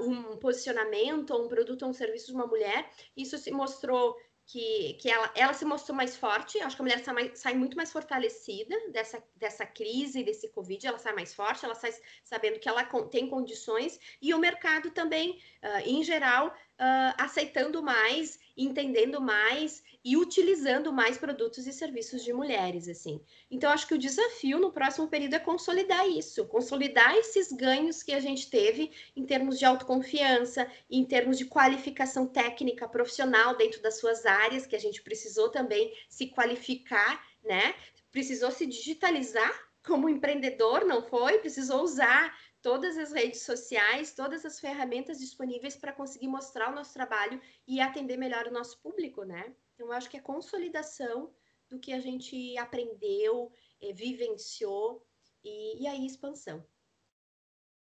uh, 0.00 0.02
um 0.04 0.36
posicionamento, 0.38 1.32
um 1.36 1.46
produto 1.46 1.82
ou 1.84 1.90
um 1.90 1.92
serviço 1.92 2.26
de 2.26 2.32
uma 2.32 2.46
mulher. 2.46 2.90
Isso 3.16 3.38
se 3.38 3.52
mostrou 3.52 4.16
que, 4.46 4.94
que 4.94 5.10
ela, 5.10 5.30
ela 5.34 5.52
se 5.52 5.64
mostrou 5.64 5.94
mais 5.96 6.16
forte. 6.16 6.60
Acho 6.60 6.76
que 6.76 6.82
a 6.82 6.84
mulher 6.84 7.04
sai, 7.04 7.14
mais, 7.14 7.38
sai, 7.38 7.54
muito 7.54 7.76
mais 7.76 7.92
fortalecida 7.92 8.74
dessa, 8.90 9.22
dessa 9.34 9.64
crise, 9.64 10.22
desse 10.22 10.48
Covid. 10.48 10.86
Ela 10.86 10.98
sai 10.98 11.12
mais 11.12 11.34
forte, 11.34 11.64
ela 11.64 11.74
sai 11.74 11.92
sabendo 12.24 12.58
que 12.58 12.68
ela 12.68 12.84
tem 13.10 13.28
condições. 13.28 13.98
E 14.22 14.32
o 14.32 14.38
mercado 14.38 14.90
também, 14.90 15.40
uh, 15.62 15.80
em 15.84 16.02
geral, 16.02 16.54
uh, 16.80 17.14
aceitando 17.18 17.82
mais, 17.82 18.38
entendendo 18.56 19.20
mais 19.20 19.82
e 20.04 20.16
utilizando 20.16 20.92
mais 20.92 21.18
produtos 21.18 21.66
e 21.66 21.72
serviços 21.72 22.22
de 22.22 22.32
mulheres, 22.32 22.88
assim. 22.88 23.20
Então, 23.50 23.70
acho 23.70 23.86
que 23.86 23.94
o 23.94 23.98
desafio 23.98 24.58
no 24.58 24.72
próximo 24.72 25.08
período 25.08 25.34
é 25.34 25.38
consolidar 25.38 26.08
isso, 26.08 26.46
consolidar 26.46 27.16
esses 27.16 27.50
ganhos 27.50 28.02
que 28.02 28.12
a 28.12 28.20
gente 28.20 28.48
teve 28.48 28.92
em 29.16 29.26
termos 29.26 29.58
de 29.58 29.64
autoconfiança, 29.64 30.70
em 30.88 31.04
termos 31.04 31.36
de 31.38 31.46
qualificação 31.46 32.26
técnica 32.26 32.88
profissional 32.88 33.56
dentro 33.56 33.82
das 33.82 33.98
suas 33.98 34.24
áreas, 34.24 34.66
que 34.66 34.76
a 34.76 34.80
gente 34.80 35.02
precisou 35.02 35.50
também 35.50 35.92
se 36.08 36.28
qualificar, 36.28 37.20
né? 37.44 37.74
Precisou 38.12 38.50
se 38.50 38.64
digitalizar 38.64 39.66
como 39.86 40.08
empreendedor, 40.08 40.84
não 40.84 41.02
foi? 41.02 41.38
Precisou 41.38 41.82
usar 41.82 42.36
todas 42.62 42.96
as 42.98 43.12
redes 43.12 43.42
sociais, 43.42 44.14
todas 44.14 44.44
as 44.44 44.58
ferramentas 44.58 45.18
disponíveis 45.18 45.76
para 45.76 45.92
conseguir 45.92 46.28
mostrar 46.28 46.72
o 46.72 46.74
nosso 46.74 46.92
trabalho 46.92 47.40
e 47.66 47.80
atender 47.80 48.16
melhor 48.16 48.46
o 48.46 48.52
nosso 48.52 48.80
público, 48.80 49.24
né? 49.24 49.54
Então, 49.74 49.86
eu 49.86 49.92
acho 49.92 50.10
que 50.10 50.16
é 50.16 50.20
consolidação 50.20 51.30
do 51.68 51.78
que 51.78 51.92
a 51.92 52.00
gente 52.00 52.56
aprendeu, 52.58 53.52
é, 53.80 53.92
vivenciou 53.92 55.04
e, 55.44 55.82
e 55.82 55.86
aí 55.86 56.06
expansão. 56.06 56.64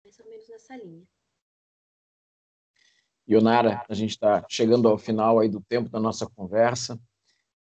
Mais 0.03 0.19
ou 0.19 0.29
menos 0.29 0.47
nessa 0.47 0.75
linha. 0.75 1.05
Ionara, 3.27 3.85
a 3.87 3.93
gente 3.93 4.11
está 4.11 4.43
chegando 4.49 4.87
ao 4.87 4.97
final 4.97 5.39
aí 5.39 5.47
do 5.47 5.61
tempo 5.61 5.89
da 5.89 5.99
nossa 5.99 6.27
conversa 6.27 6.99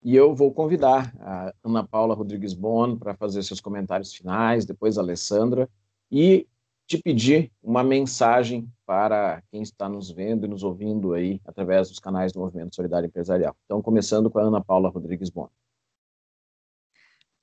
e 0.02 0.16
eu 0.16 0.34
vou 0.34 0.52
convidar 0.52 1.14
a 1.20 1.54
Ana 1.62 1.86
Paula 1.86 2.14
Rodrigues 2.14 2.54
Bon 2.54 2.98
para 2.98 3.14
fazer 3.14 3.42
seus 3.44 3.60
comentários 3.60 4.12
finais, 4.12 4.66
depois 4.66 4.98
a 4.98 5.00
Alessandra, 5.00 5.70
e 6.10 6.48
te 6.86 6.98
pedir 6.98 7.50
uma 7.62 7.82
mensagem 7.82 8.68
para 8.84 9.42
quem 9.50 9.62
está 9.62 9.88
nos 9.88 10.10
vendo 10.10 10.46
e 10.46 10.48
nos 10.48 10.62
ouvindo 10.62 11.14
aí 11.14 11.40
através 11.46 11.88
dos 11.88 11.98
canais 11.98 12.32
do 12.32 12.40
Movimento 12.40 12.74
Solidário 12.74 13.06
Empresarial. 13.06 13.56
Então, 13.64 13.80
começando 13.80 14.30
com 14.30 14.38
a 14.38 14.42
Ana 14.42 14.62
Paula 14.62 14.88
Rodrigues 14.88 15.30
Bon. 15.30 15.48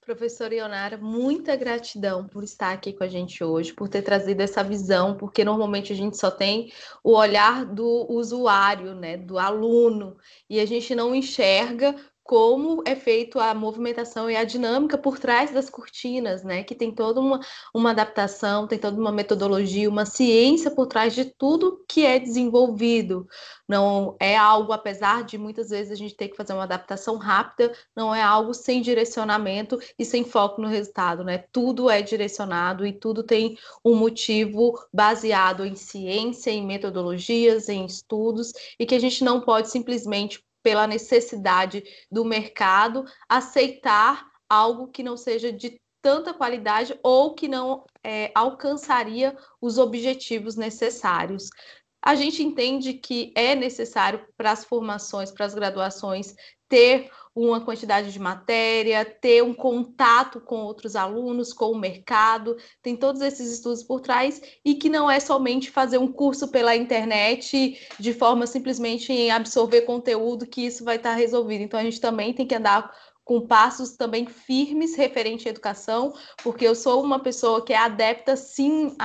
Professora 0.10 0.56
Ionara, 0.56 0.97
muita 0.97 1.56
gratidão 1.56 2.28
por 2.28 2.43
estar 2.43 2.71
aqui 2.71 2.93
com 2.93 3.04
a 3.04 3.08
gente 3.08 3.43
hoje, 3.43 3.71
por 3.71 3.88
ter 3.88 4.02
trazido 4.02 4.41
essa 4.41 4.63
visão, 4.63 5.15
porque 5.15 5.45
normalmente 5.45 5.93
a 5.93 5.95
gente 5.95 6.17
só 6.17 6.32
tem 6.32 6.71
o 7.04 7.15
olhar 7.15 7.63
do 7.63 8.08
usuário, 8.10 8.95
né, 8.95 9.17
do 9.17 9.38
aluno, 9.38 10.17
e 10.49 10.60
a 10.60 10.65
gente 10.65 10.95
não 10.95 11.13
enxerga 11.13 11.95
como 12.30 12.84
é 12.86 12.96
feito 12.96 13.39
a 13.39 13.56
movimentação 13.56 14.30
e 14.30 14.36
a 14.36 14.44
dinâmica 14.44 15.00
por 15.00 15.18
trás 15.18 15.50
das 15.50 15.68
cortinas, 15.68 16.44
né? 16.44 16.62
Que 16.63 16.76
tem 16.76 16.92
toda 16.94 17.20
uma, 17.20 17.39
uma 17.74 17.89
adaptação, 17.89 18.68
tem 18.68 18.78
toda 18.78 19.02
uma 19.02 19.12
metodologia, 19.12 19.89
uma 19.89 20.06
ciência 20.06 20.70
por 20.70 20.86
trás 20.86 21.15
de 21.15 21.26
tudo 21.26 21.84
que 21.89 22.06
é 22.06 22.20
desenvolvido. 22.20 23.28
Não 23.68 24.15
é 24.20 24.38
algo, 24.38 24.72
apesar 24.72 25.24
de 25.24 25.39
muitas 25.39 25.72
vezes 25.72 25.92
a 25.92 25.96
gente 25.96 26.15
ter 26.15 26.28
que 26.28 26.38
fazer 26.38 26.54
uma 26.54 26.65
adaptação 26.65 27.18
rápida, 27.18 27.74
não 27.96 28.13
é 28.13 28.22
algo 28.22 28.54
sem 28.54 28.80
direcionamento 28.80 29.80
e 29.98 30.06
sem 30.06 30.24
foco 30.24 30.62
no 30.62 30.68
resultado, 30.68 31.24
né? 31.24 31.46
Tudo 31.52 31.89
é 31.89 32.00
direcionado 32.04 32.86
e 32.86 32.94
tudo 32.94 33.24
tem 33.24 33.58
um 33.84 33.96
motivo 33.96 34.76
baseado 34.94 35.65
em 35.65 35.76
ciência, 35.76 36.52
em 36.52 36.63
metodologias, 36.63 37.70
em 37.70 37.88
estudos, 37.88 38.54
e 38.80 38.86
que 38.86 38.94
a 38.94 39.00
gente 39.00 39.24
não 39.24 39.42
pode 39.42 39.72
simplesmente 39.72 40.48
pela 40.63 40.88
necessidade 40.88 41.84
do 42.12 42.26
mercado, 42.26 43.06
aceitar 43.28 44.28
algo 44.50 44.88
que 44.88 45.04
não 45.04 45.15
seja 45.15 45.52
de 45.52 45.80
tanta 46.02 46.34
qualidade 46.34 46.98
ou 47.04 47.36
que 47.36 47.48
não 47.48 47.86
é, 48.04 48.32
alcançaria 48.34 49.38
os 49.62 49.78
objetivos 49.78 50.56
necessários. 50.56 51.50
A 52.02 52.15
gente 52.15 52.41
entende 52.41 52.93
que 52.93 53.34
é 53.36 53.56
necessário 53.56 54.26
para 54.38 54.52
as 54.52 54.63
formações, 54.63 55.32
para 55.32 55.45
as 55.45 55.54
graduações, 55.54 56.34
ter 56.69 57.12
uma 57.36 57.62
quantidade 57.62 58.12
de 58.12 58.20
matéria, 58.20 59.06
ter 59.06 59.44
um 59.44 59.54
contato 59.54 60.42
com 60.42 60.58
outros 60.58 60.96
alunos, 60.96 61.54
com 61.54 61.72
o 61.72 61.78
mercado, 61.78 62.58
tem 62.82 62.98
todos 62.98 63.22
esses 63.22 63.52
estudos 63.52 63.84
por 63.84 64.02
trás 64.02 64.42
e 64.65 64.76
que 64.76 64.89
não 64.89 65.10
é 65.10 65.20
somente 65.20 65.72
fazer 65.72 65.98
um 65.98 66.12
curso 66.12 66.50
pela 66.50 66.76
internet 66.76 67.80
de 68.00 68.13
forma 68.13 68.46
simplesmente 68.46 69.13
em 69.13 69.32
absorver 69.32 69.84
conteúdo 69.84 70.48
que 70.48 70.65
isso 70.65 70.84
vai 70.84 70.98
estar 70.98 71.13
resolvido. 71.13 71.63
Então 71.63 71.80
a 71.80 71.84
gente 71.84 72.02
também 72.02 72.34
tem 72.34 72.46
que 72.46 72.56
andar 72.56 72.92
com 73.30 73.46
passos 73.46 73.96
também 73.96 74.26
firmes 74.26 74.96
referente 74.96 75.48
à 75.48 75.52
educação, 75.52 76.12
porque 76.44 76.65
eu 76.65 76.74
sou 76.74 77.04
uma 77.04 77.20
pessoa 77.20 77.63
que 77.63 77.72
é 77.72 77.78
adepta 77.78 78.36
sim 78.36 78.96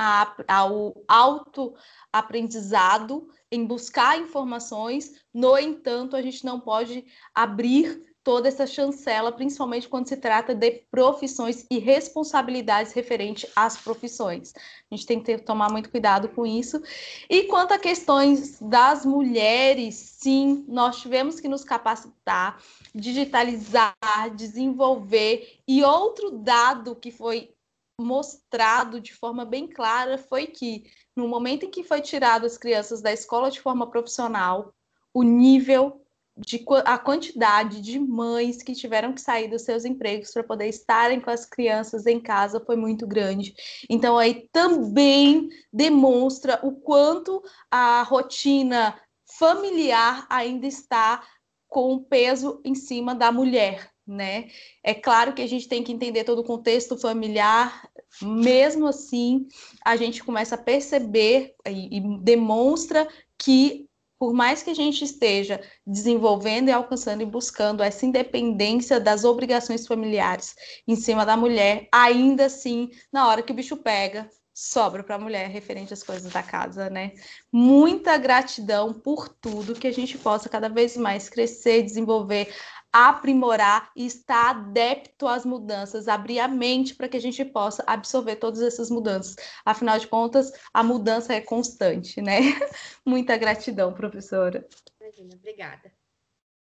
ao 0.47 0.95
autoaprendizado, 1.07 3.27
em 3.51 3.67
buscar 3.67 4.19
informações, 4.19 5.11
no 5.31 5.55
entanto, 5.59 6.15
a 6.15 6.23
gente 6.23 6.43
não 6.43 6.59
pode 6.59 7.05
abrir 7.35 8.01
toda 8.25 8.47
essa 8.47 8.65
chancela, 8.65 9.31
principalmente 9.31 9.87
quando 9.87 10.09
se 10.09 10.17
trata 10.17 10.55
de 10.55 10.71
profissões 10.89 11.63
e 11.69 11.77
responsabilidades 11.77 12.91
referentes 12.91 13.47
às 13.55 13.77
profissões. 13.77 14.51
A 14.91 14.95
gente 14.95 15.05
tem 15.05 15.19
que 15.19 15.25
ter, 15.25 15.41
tomar 15.41 15.71
muito 15.71 15.91
cuidado 15.91 16.27
com 16.29 16.43
isso. 16.43 16.81
E 17.29 17.43
quanto 17.43 17.75
a 17.75 17.77
questões 17.77 18.59
das 18.59 19.05
mulheres, 19.05 19.93
sim, 19.93 20.65
nós 20.67 20.99
tivemos 20.99 21.39
que 21.39 21.47
nos 21.47 21.63
capacitar, 21.63 22.59
digitalizar, 22.95 23.95
desenvolver. 24.35 25.59
E 25.67 25.83
outro 25.83 26.31
dado 26.31 26.95
que 26.95 27.11
foi 27.11 27.53
mostrado 28.01 28.99
de 28.99 29.13
forma 29.13 29.45
bem 29.45 29.67
clara 29.67 30.17
foi 30.17 30.47
que 30.47 30.89
no 31.15 31.27
momento 31.27 31.67
em 31.67 31.69
que 31.69 31.83
foi 31.83 32.01
tirado 32.01 32.47
as 32.47 32.57
crianças 32.57 33.03
da 33.03 33.13
escola 33.13 33.51
de 33.51 33.61
forma 33.61 33.87
profissional, 33.87 34.73
o 35.13 35.21
nível 35.21 36.04
de 36.37 36.63
a 36.83 36.97
quantidade 36.97 37.81
de 37.81 37.97
mães 37.97 38.61
que 38.61 38.73
tiveram 38.73 39.13
que 39.13 39.21
sair 39.21 39.47
dos 39.47 39.61
seus 39.61 39.85
empregos 39.85 40.31
para 40.31 40.43
poder 40.43 40.67
estarem 40.67 41.21
com 41.21 41.29
as 41.29 41.45
crianças 41.45 42.05
em 42.05 42.19
casa 42.19 42.59
foi 42.59 42.75
muito 42.75 43.07
grande. 43.07 43.53
Então 43.89 44.17
aí 44.17 44.49
também 44.51 45.47
demonstra 45.71 46.59
o 46.61 46.73
quanto 46.73 47.41
a 47.71 48.03
rotina 48.03 48.99
familiar 49.37 50.25
ainda 50.29 50.67
está 50.67 51.23
com 51.67 51.99
peso 51.99 52.61
em 52.63 52.75
cima 52.75 53.15
da 53.15 53.31
mulher, 53.31 53.89
né? 54.05 54.49
É 54.83 54.93
claro 54.93 55.33
que 55.33 55.41
a 55.41 55.47
gente 55.47 55.67
tem 55.67 55.83
que 55.83 55.91
entender 55.91 56.23
todo 56.23 56.39
o 56.39 56.45
contexto 56.45 56.97
familiar, 56.97 57.89
mesmo 58.21 58.87
assim, 58.87 59.47
a 59.83 59.95
gente 59.95 60.23
começa 60.23 60.55
a 60.55 60.59
perceber 60.59 61.55
e, 61.67 61.97
e 61.97 62.19
demonstra 62.19 63.07
que 63.37 63.84
por 64.17 64.33
mais 64.33 64.63
que 64.63 64.69
a 64.69 64.73
gente 64.73 65.03
esteja 65.03 65.61
desenvolvendo 65.85 66.69
e 66.69 66.71
alcançando 66.71 67.21
e 67.21 67.25
buscando 67.25 67.83
essa 67.83 68.05
independência 68.05 68.99
das 68.99 69.23
obrigações 69.23 69.85
familiares 69.85 70.55
em 70.87 70.95
cima 70.95 71.25
da 71.25 71.35
mulher, 71.35 71.87
ainda 71.91 72.45
assim, 72.45 72.89
na 73.11 73.27
hora 73.27 73.43
que 73.43 73.51
o 73.51 73.55
bicho 73.55 73.77
pega, 73.77 74.29
sobra 74.53 75.03
para 75.03 75.15
a 75.15 75.19
mulher 75.19 75.49
referente 75.49 75.93
às 75.93 76.01
coisas 76.01 76.31
da 76.31 76.41
casa, 76.41 76.89
né? 76.89 77.11
Muita 77.51 78.17
gratidão 78.17 78.93
por 78.93 79.27
tudo 79.27 79.75
que 79.75 79.85
a 79.85 79.91
gente 79.91 80.17
possa 80.17 80.47
cada 80.47 80.69
vez 80.69 80.95
mais 80.95 81.27
crescer, 81.27 81.83
desenvolver, 81.83 82.55
aprimorar 82.95 83.91
e 83.93 84.05
estar 84.05 84.51
adepto 84.51 85.27
às 85.27 85.43
mudanças, 85.43 86.07
abrir 86.07 86.39
a 86.39 86.47
mente 86.47 86.95
para 86.95 87.09
que 87.09 87.17
a 87.17 87.19
gente 87.19 87.43
possa 87.43 87.83
absorver 87.85 88.37
todas 88.37 88.61
essas 88.61 88.89
mudanças. 88.89 89.35
Afinal 89.65 89.99
de 89.99 90.07
contas, 90.07 90.53
a 90.73 90.81
mudança 90.81 91.33
é 91.33 91.41
constante, 91.41 92.21
né? 92.21 92.39
Muita 93.05 93.35
gratidão, 93.35 93.93
professora. 93.93 94.65
Imagina, 95.01 95.35
obrigada. 95.35 95.91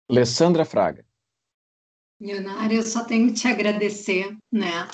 Alessandra 0.10 0.66
Fraga. 0.66 1.06
Leonara, 2.20 2.74
eu 2.74 2.82
só 2.82 3.04
tenho 3.04 3.28
que 3.28 3.34
te 3.34 3.48
agradecer, 3.48 4.36
né, 4.52 4.88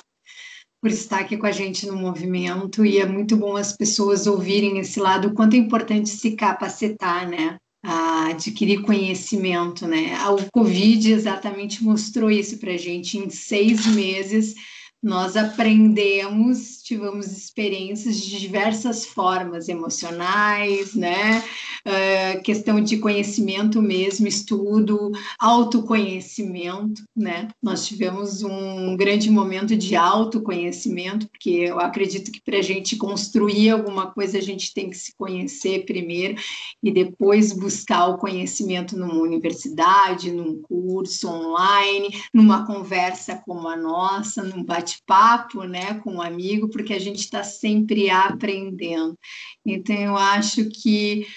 por 0.81 0.89
estar 0.89 1.19
aqui 1.19 1.37
com 1.37 1.45
a 1.45 1.51
gente 1.51 1.85
no 1.87 1.95
movimento 1.95 2.85
e 2.85 2.97
é 2.97 3.05
muito 3.05 3.37
bom 3.37 3.55
as 3.55 3.77
pessoas 3.77 4.27
ouvirem 4.27 4.79
esse 4.79 4.99
lado, 4.99 5.29
o 5.29 5.33
quanto 5.33 5.53
é 5.53 5.57
importante 5.57 6.09
se 6.09 6.35
capacitar, 6.35 7.29
né, 7.29 7.57
a 7.84 8.27
adquirir 8.27 8.82
conhecimento, 8.82 9.88
né? 9.88 10.17
O 10.30 10.51
Covid 10.51 11.11
exatamente 11.11 11.84
mostrou 11.84 12.30
isso 12.30 12.57
para 12.57 12.73
a 12.73 12.77
gente 12.77 13.17
em 13.17 13.30
seis 13.30 13.86
meses 13.88 14.55
nós 15.01 15.37
aprendemos, 15.37 16.81
tivemos 16.81 17.27
experiências 17.27 18.17
de 18.19 18.37
diversas 18.37 19.05
formas, 19.05 19.69
emocionais, 19.69 20.93
né? 20.93 21.43
Uh, 21.87 22.41
questão 22.43 22.81
de 22.81 22.97
conhecimento 22.97 23.81
mesmo, 23.81 24.27
estudo, 24.27 25.11
autoconhecimento, 25.39 27.01
né? 27.15 27.47
Nós 27.63 27.87
tivemos 27.87 28.43
um 28.43 28.97
grande 28.97 29.29
momento 29.31 29.77
de 29.77 29.95
autoconhecimento, 29.95 31.29
porque 31.29 31.49
eu 31.49 31.79
acredito 31.79 32.29
que 32.29 32.41
para 32.41 32.57
a 32.57 32.61
gente 32.61 32.97
construir 32.97 33.69
alguma 33.69 34.11
coisa, 34.11 34.37
a 34.37 34.41
gente 34.41 34.73
tem 34.73 34.89
que 34.89 34.97
se 34.97 35.15
conhecer 35.15 35.85
primeiro 35.85 36.35
e 36.83 36.91
depois 36.91 37.53
buscar 37.53 38.07
o 38.07 38.17
conhecimento 38.17 38.97
numa 38.97 39.15
universidade, 39.15 40.31
num 40.31 40.61
curso 40.61 41.29
online, 41.29 42.09
numa 42.33 42.65
conversa 42.65 43.41
como 43.45 43.67
a 43.67 43.77
nossa, 43.77 44.43
num 44.43 44.63
bate 44.63 44.88
bate-papo 44.89 45.63
né, 45.63 45.95
com 45.95 46.15
um 46.15 46.21
amigo, 46.21 46.69
porque 46.69 46.93
a 46.93 46.99
gente 46.99 47.19
está 47.19 47.43
sempre 47.43 48.09
aprendendo. 48.09 49.17
Então, 49.65 49.95
eu 49.95 50.17
acho 50.17 50.69
que 50.69 51.27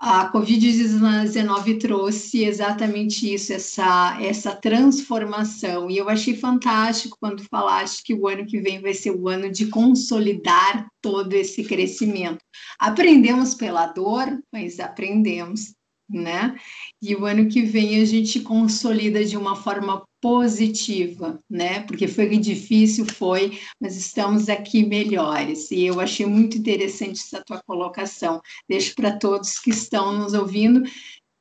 a 0.00 0.30
Covid-19 0.32 1.80
trouxe 1.80 2.44
exatamente 2.44 3.32
isso, 3.32 3.52
essa, 3.52 4.16
essa 4.20 4.54
transformação. 4.54 5.90
E 5.90 5.96
eu 5.96 6.08
achei 6.08 6.36
fantástico 6.36 7.16
quando 7.20 7.42
falaste 7.44 8.04
que 8.04 8.14
o 8.14 8.28
ano 8.28 8.46
que 8.46 8.60
vem 8.60 8.80
vai 8.80 8.94
ser 8.94 9.10
o 9.10 9.28
ano 9.28 9.50
de 9.50 9.66
consolidar 9.66 10.86
todo 11.02 11.32
esse 11.32 11.64
crescimento. 11.64 12.38
Aprendemos 12.78 13.54
pela 13.54 13.86
dor, 13.86 14.38
mas 14.52 14.78
aprendemos 14.78 15.72
né? 16.08 16.58
E 17.02 17.14
o 17.14 17.26
ano 17.26 17.48
que 17.48 17.62
vem 17.62 18.00
a 18.00 18.04
gente 18.04 18.40
consolida 18.40 19.24
de 19.24 19.36
uma 19.36 19.54
forma 19.54 20.02
positiva, 20.20 21.42
né? 21.48 21.80
Porque 21.84 22.08
foi 22.08 22.36
difícil, 22.38 23.06
foi, 23.06 23.58
mas 23.80 23.96
estamos 23.96 24.48
aqui 24.48 24.84
melhores. 24.84 25.70
E 25.70 25.84
eu 25.84 26.00
achei 26.00 26.26
muito 26.26 26.58
interessante 26.58 27.20
essa 27.20 27.42
tua 27.44 27.62
colocação. 27.62 28.40
Deixo 28.68 28.94
para 28.94 29.16
todos 29.16 29.58
que 29.58 29.70
estão 29.70 30.12
nos 30.16 30.34
ouvindo 30.34 30.82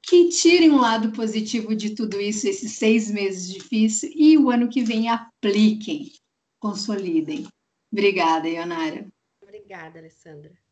que 0.07 0.29
tirem 0.29 0.71
um 0.71 0.79
lado 0.79 1.11
positivo 1.11 1.75
de 1.75 1.93
tudo 1.93 2.21
isso, 2.21 2.47
esses 2.47 2.73
seis 2.73 3.11
meses 3.11 3.51
difíceis, 3.51 4.13
e 4.15 4.37
o 4.37 4.49
ano 4.49 4.69
que 4.69 4.81
vem 4.81 5.09
apliquem, 5.09 6.13
consolidem. 6.59 7.45
Obrigada, 7.91 8.47
Ionara. 8.47 9.05
Obrigada, 9.41 9.99
Alessandra. 9.99 10.66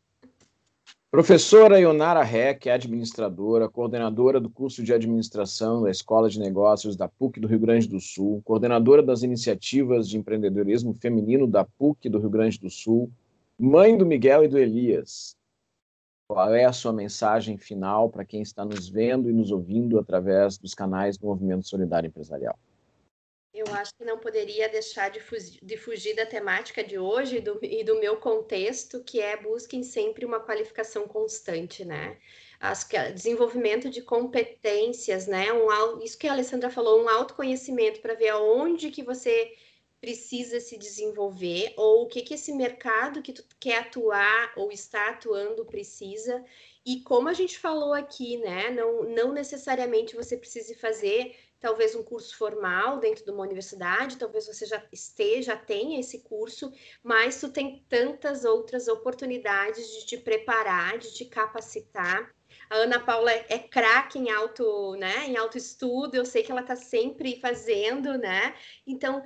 Professora 1.08 1.78
Ionara 1.78 2.22
Reck 2.24 2.68
administradora, 2.68 3.68
coordenadora 3.68 4.40
do 4.40 4.50
curso 4.50 4.82
de 4.82 4.92
administração 4.92 5.82
da 5.82 5.90
Escola 5.90 6.28
de 6.28 6.38
Negócios 6.38 6.96
da 6.96 7.08
PUC 7.08 7.38
do 7.38 7.46
Rio 7.46 7.60
Grande 7.60 7.88
do 7.88 8.00
Sul, 8.00 8.42
coordenadora 8.44 9.02
das 9.02 9.22
iniciativas 9.22 10.08
de 10.08 10.18
empreendedorismo 10.18 10.92
feminino 10.94 11.46
da 11.46 11.64
PUC 11.64 12.08
do 12.08 12.18
Rio 12.18 12.28
Grande 12.28 12.58
do 12.58 12.68
Sul, 12.68 13.10
mãe 13.56 13.96
do 13.96 14.04
Miguel 14.04 14.44
e 14.44 14.48
do 14.48 14.58
Elias. 14.58 15.36
Qual 16.28 16.52
é 16.52 16.64
a 16.64 16.72
sua 16.72 16.92
mensagem 16.92 17.56
final 17.56 18.10
para 18.10 18.24
quem 18.24 18.42
está 18.42 18.64
nos 18.64 18.88
vendo 18.88 19.30
e 19.30 19.32
nos 19.32 19.52
ouvindo 19.52 20.00
através 20.00 20.58
dos 20.58 20.74
canais 20.74 21.16
do 21.16 21.28
Movimento 21.28 21.68
Solidário 21.68 22.08
Empresarial? 22.08 22.58
Eu 23.56 23.66
acho 23.74 23.94
que 23.96 24.04
não 24.04 24.18
poderia 24.18 24.68
deixar 24.68 25.10
de, 25.10 25.18
fugir, 25.18 25.58
de 25.62 25.76
fugir 25.78 26.14
da 26.14 26.26
temática 26.26 26.84
de 26.84 26.98
hoje 26.98 27.40
do, 27.40 27.58
e 27.62 27.82
do 27.82 27.98
meu 27.98 28.18
contexto, 28.18 29.02
que 29.02 29.18
é 29.20 29.36
busquem 29.36 29.82
sempre 29.82 30.26
uma 30.26 30.40
qualificação 30.40 31.08
constante, 31.08 31.84
né? 31.84 32.18
Desenvolvimento 33.14 33.88
de 33.88 34.02
competências, 34.02 35.26
né? 35.26 35.52
Um, 35.52 36.02
isso 36.02 36.18
que 36.18 36.28
a 36.28 36.32
Alessandra 36.32 36.68
falou, 36.68 37.02
um 37.02 37.08
autoconhecimento 37.08 38.00
para 38.00 38.14
ver 38.14 38.28
aonde 38.28 38.90
que 38.90 39.02
você 39.02 39.54
precisa 40.00 40.60
se 40.60 40.76
desenvolver 40.76 41.72
ou 41.76 42.02
o 42.02 42.06
que 42.06 42.20
que 42.22 42.34
esse 42.34 42.52
mercado 42.52 43.22
que 43.22 43.32
tu 43.32 43.42
quer 43.58 43.78
atuar 43.78 44.52
ou 44.56 44.70
está 44.70 45.08
atuando 45.08 45.64
precisa 45.64 46.44
e 46.84 47.00
como 47.00 47.28
a 47.28 47.32
gente 47.32 47.58
falou 47.58 47.92
aqui, 47.92 48.36
né? 48.36 48.70
Não, 48.70 49.02
não 49.02 49.32
necessariamente 49.32 50.14
você 50.14 50.36
precise 50.36 50.74
fazer 50.74 51.34
talvez 51.60 51.94
um 51.94 52.02
curso 52.02 52.36
formal 52.36 52.98
dentro 52.98 53.24
de 53.24 53.30
uma 53.30 53.42
universidade, 53.42 54.16
talvez 54.16 54.46
você 54.46 54.66
já 54.66 54.82
esteja, 54.92 55.56
tenha 55.56 55.98
esse 55.98 56.22
curso, 56.22 56.72
mas 57.02 57.40
tu 57.40 57.50
tem 57.50 57.84
tantas 57.88 58.44
outras 58.44 58.88
oportunidades 58.88 59.88
de 59.90 60.06
te 60.06 60.16
preparar, 60.16 60.98
de 60.98 61.12
te 61.12 61.24
capacitar. 61.24 62.34
A 62.68 62.76
Ana 62.76 62.98
Paula 62.98 63.32
é, 63.32 63.46
é 63.48 63.58
craque 63.58 64.18
em 64.18 64.30
auto, 64.30 64.94
né, 64.96 65.26
em 65.26 65.36
autoestudo, 65.36 66.16
eu 66.16 66.24
sei 66.24 66.42
que 66.42 66.50
ela 66.50 66.62
está 66.62 66.74
sempre 66.74 67.40
fazendo, 67.40 68.18
né? 68.18 68.54
Então, 68.86 69.22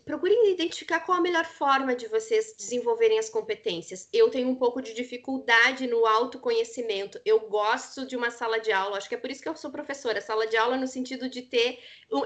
procurem 0.00 0.52
identificar 0.52 1.00
qual 1.00 1.18
a 1.18 1.20
melhor 1.20 1.44
forma 1.44 1.94
de 1.94 2.06
vocês 2.08 2.54
desenvolverem 2.56 3.18
as 3.18 3.28
competências. 3.28 4.08
Eu 4.12 4.30
tenho 4.30 4.48
um 4.48 4.54
pouco 4.54 4.80
de 4.80 4.94
dificuldade 4.94 5.86
no 5.86 6.06
autoconhecimento. 6.06 7.20
Eu 7.24 7.40
gosto 7.48 8.06
de 8.06 8.16
uma 8.16 8.30
sala 8.30 8.58
de 8.58 8.72
aula, 8.72 8.96
acho 8.96 9.08
que 9.08 9.14
é 9.14 9.18
por 9.18 9.30
isso 9.30 9.42
que 9.42 9.48
eu 9.48 9.56
sou 9.56 9.70
professora. 9.70 10.20
Sala 10.20 10.46
de 10.46 10.56
aula 10.56 10.76
no 10.76 10.86
sentido 10.86 11.28
de 11.28 11.42
ter 11.42 11.78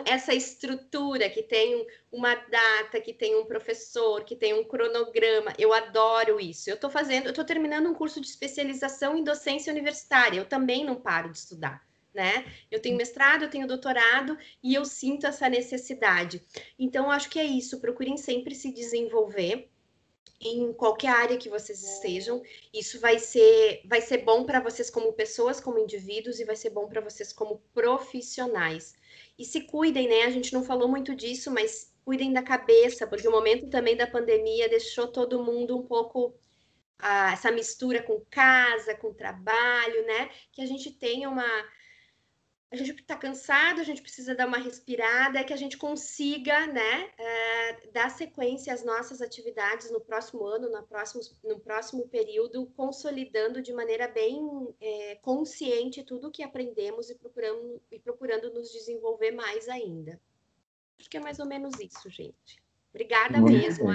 essa 0.04 0.34
estrutura, 0.34 1.28
que 1.30 1.42
tem 1.42 1.86
uma 2.10 2.34
data, 2.34 3.00
que 3.00 3.12
tem 3.12 3.36
um 3.36 3.44
professor, 3.44 4.24
que 4.24 4.36
tem 4.36 4.54
um 4.54 4.64
cronograma. 4.64 5.52
Eu 5.58 5.72
adoro 5.72 6.40
isso. 6.40 6.70
Eu 6.70 6.74
estou 6.74 6.90
fazendo, 6.90 7.26
eu 7.26 7.30
estou 7.30 7.44
terminando 7.44 7.88
um 7.88 7.94
curso 7.94 8.20
de 8.20 8.26
especialização 8.26 9.16
em 9.16 9.24
docência 9.24 9.72
universitária. 9.72 10.38
Eu 10.38 10.46
também 10.46 10.84
não 10.84 10.96
paro 10.96 11.30
de 11.30 11.38
estudar 11.38 11.86
né? 12.16 12.44
Eu 12.70 12.80
tenho 12.80 12.96
mestrado, 12.96 13.44
eu 13.44 13.50
tenho 13.50 13.68
doutorado 13.68 14.36
e 14.62 14.74
eu 14.74 14.84
sinto 14.84 15.26
essa 15.26 15.48
necessidade. 15.48 16.42
Então, 16.78 17.10
acho 17.10 17.30
que 17.30 17.38
é 17.38 17.44
isso. 17.44 17.80
Procurem 17.80 18.16
sempre 18.16 18.54
se 18.54 18.72
desenvolver 18.72 19.70
em 20.40 20.72
qualquer 20.72 21.08
área 21.08 21.38
que 21.38 21.48
vocês 21.48 21.82
estejam. 21.82 22.42
Isso 22.72 22.98
vai 22.98 23.18
ser, 23.18 23.82
vai 23.84 24.00
ser 24.00 24.18
bom 24.18 24.44
para 24.44 24.60
vocês 24.60 24.90
como 24.90 25.12
pessoas, 25.12 25.60
como 25.60 25.78
indivíduos, 25.78 26.40
e 26.40 26.44
vai 26.44 26.56
ser 26.56 26.70
bom 26.70 26.88
para 26.88 27.00
vocês 27.00 27.32
como 27.32 27.62
profissionais. 27.72 28.94
E 29.38 29.44
se 29.44 29.62
cuidem, 29.62 30.08
né? 30.08 30.24
A 30.24 30.30
gente 30.30 30.52
não 30.52 30.64
falou 30.64 30.88
muito 30.88 31.14
disso, 31.14 31.50
mas 31.50 31.94
cuidem 32.04 32.32
da 32.32 32.42
cabeça, 32.42 33.06
porque 33.06 33.28
o 33.28 33.32
momento 33.32 33.68
também 33.68 33.96
da 33.96 34.06
pandemia 34.06 34.68
deixou 34.68 35.08
todo 35.08 35.44
mundo 35.44 35.76
um 35.76 35.82
pouco 35.82 36.34
ah, 36.98 37.32
essa 37.32 37.50
mistura 37.50 38.02
com 38.02 38.20
casa, 38.30 38.94
com 38.94 39.12
trabalho, 39.12 40.06
né? 40.06 40.30
Que 40.52 40.62
a 40.62 40.66
gente 40.66 40.90
tenha 40.90 41.28
uma 41.28 41.46
a 42.70 42.76
gente 42.76 43.00
está 43.00 43.16
cansado, 43.16 43.80
a 43.80 43.84
gente 43.84 44.02
precisa 44.02 44.34
dar 44.34 44.48
uma 44.48 44.58
respirada, 44.58 45.44
que 45.44 45.52
a 45.52 45.56
gente 45.56 45.78
consiga, 45.78 46.66
né, 46.66 47.10
é, 47.16 47.86
dar 47.92 48.10
sequência 48.10 48.72
às 48.72 48.84
nossas 48.84 49.22
atividades 49.22 49.90
no 49.90 50.00
próximo 50.00 50.44
ano, 50.44 50.68
no 50.68 50.82
próximo, 50.82 51.22
no 51.44 51.60
próximo 51.60 52.08
período, 52.08 52.66
consolidando 52.76 53.62
de 53.62 53.72
maneira 53.72 54.08
bem 54.08 54.74
é, 54.80 55.14
consciente 55.16 56.02
tudo 56.02 56.28
o 56.28 56.30
que 56.30 56.42
aprendemos 56.42 57.08
e 57.08 57.14
procurando, 57.14 57.80
e 57.90 57.98
procurando 58.00 58.52
nos 58.52 58.72
desenvolver 58.72 59.30
mais 59.30 59.68
ainda. 59.68 60.20
Acho 60.98 61.08
que 61.08 61.16
é 61.16 61.20
mais 61.20 61.38
ou 61.38 61.46
menos 61.46 61.78
isso, 61.78 62.10
gente. 62.10 62.60
Obrigada 62.90 63.38
Muito 63.38 63.56
mesmo. 63.56 63.86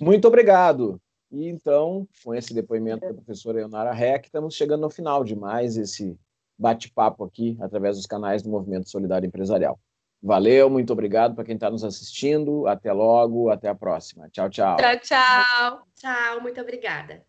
Muito 0.00 0.28
obrigado. 0.28 1.00
E 1.30 1.48
então, 1.48 2.06
com 2.22 2.34
esse 2.34 2.52
depoimento 2.52 3.06
da 3.06 3.14
professora 3.14 3.58
Leonara 3.58 3.92
Reck, 3.92 4.26
estamos 4.26 4.54
chegando 4.54 4.82
no 4.82 4.90
final 4.90 5.24
de 5.24 5.34
mais 5.34 5.76
esse 5.76 6.18
bate-papo 6.58 7.24
aqui 7.24 7.56
através 7.60 7.96
dos 7.96 8.06
canais 8.06 8.42
do 8.42 8.50
Movimento 8.50 8.88
Solidário 8.88 9.26
Empresarial. 9.26 9.78
Valeu, 10.22 10.70
muito 10.70 10.92
obrigado 10.92 11.34
para 11.34 11.44
quem 11.44 11.54
está 11.54 11.70
nos 11.70 11.84
assistindo. 11.84 12.66
Até 12.66 12.92
logo, 12.92 13.50
até 13.50 13.68
a 13.68 13.74
próxima. 13.74 14.28
Tchau, 14.30 14.48
tchau. 14.48 14.76
Tchau, 14.76 14.98
tchau. 15.00 15.86
Tchau, 15.94 16.40
muito 16.40 16.60
obrigada. 16.60 17.22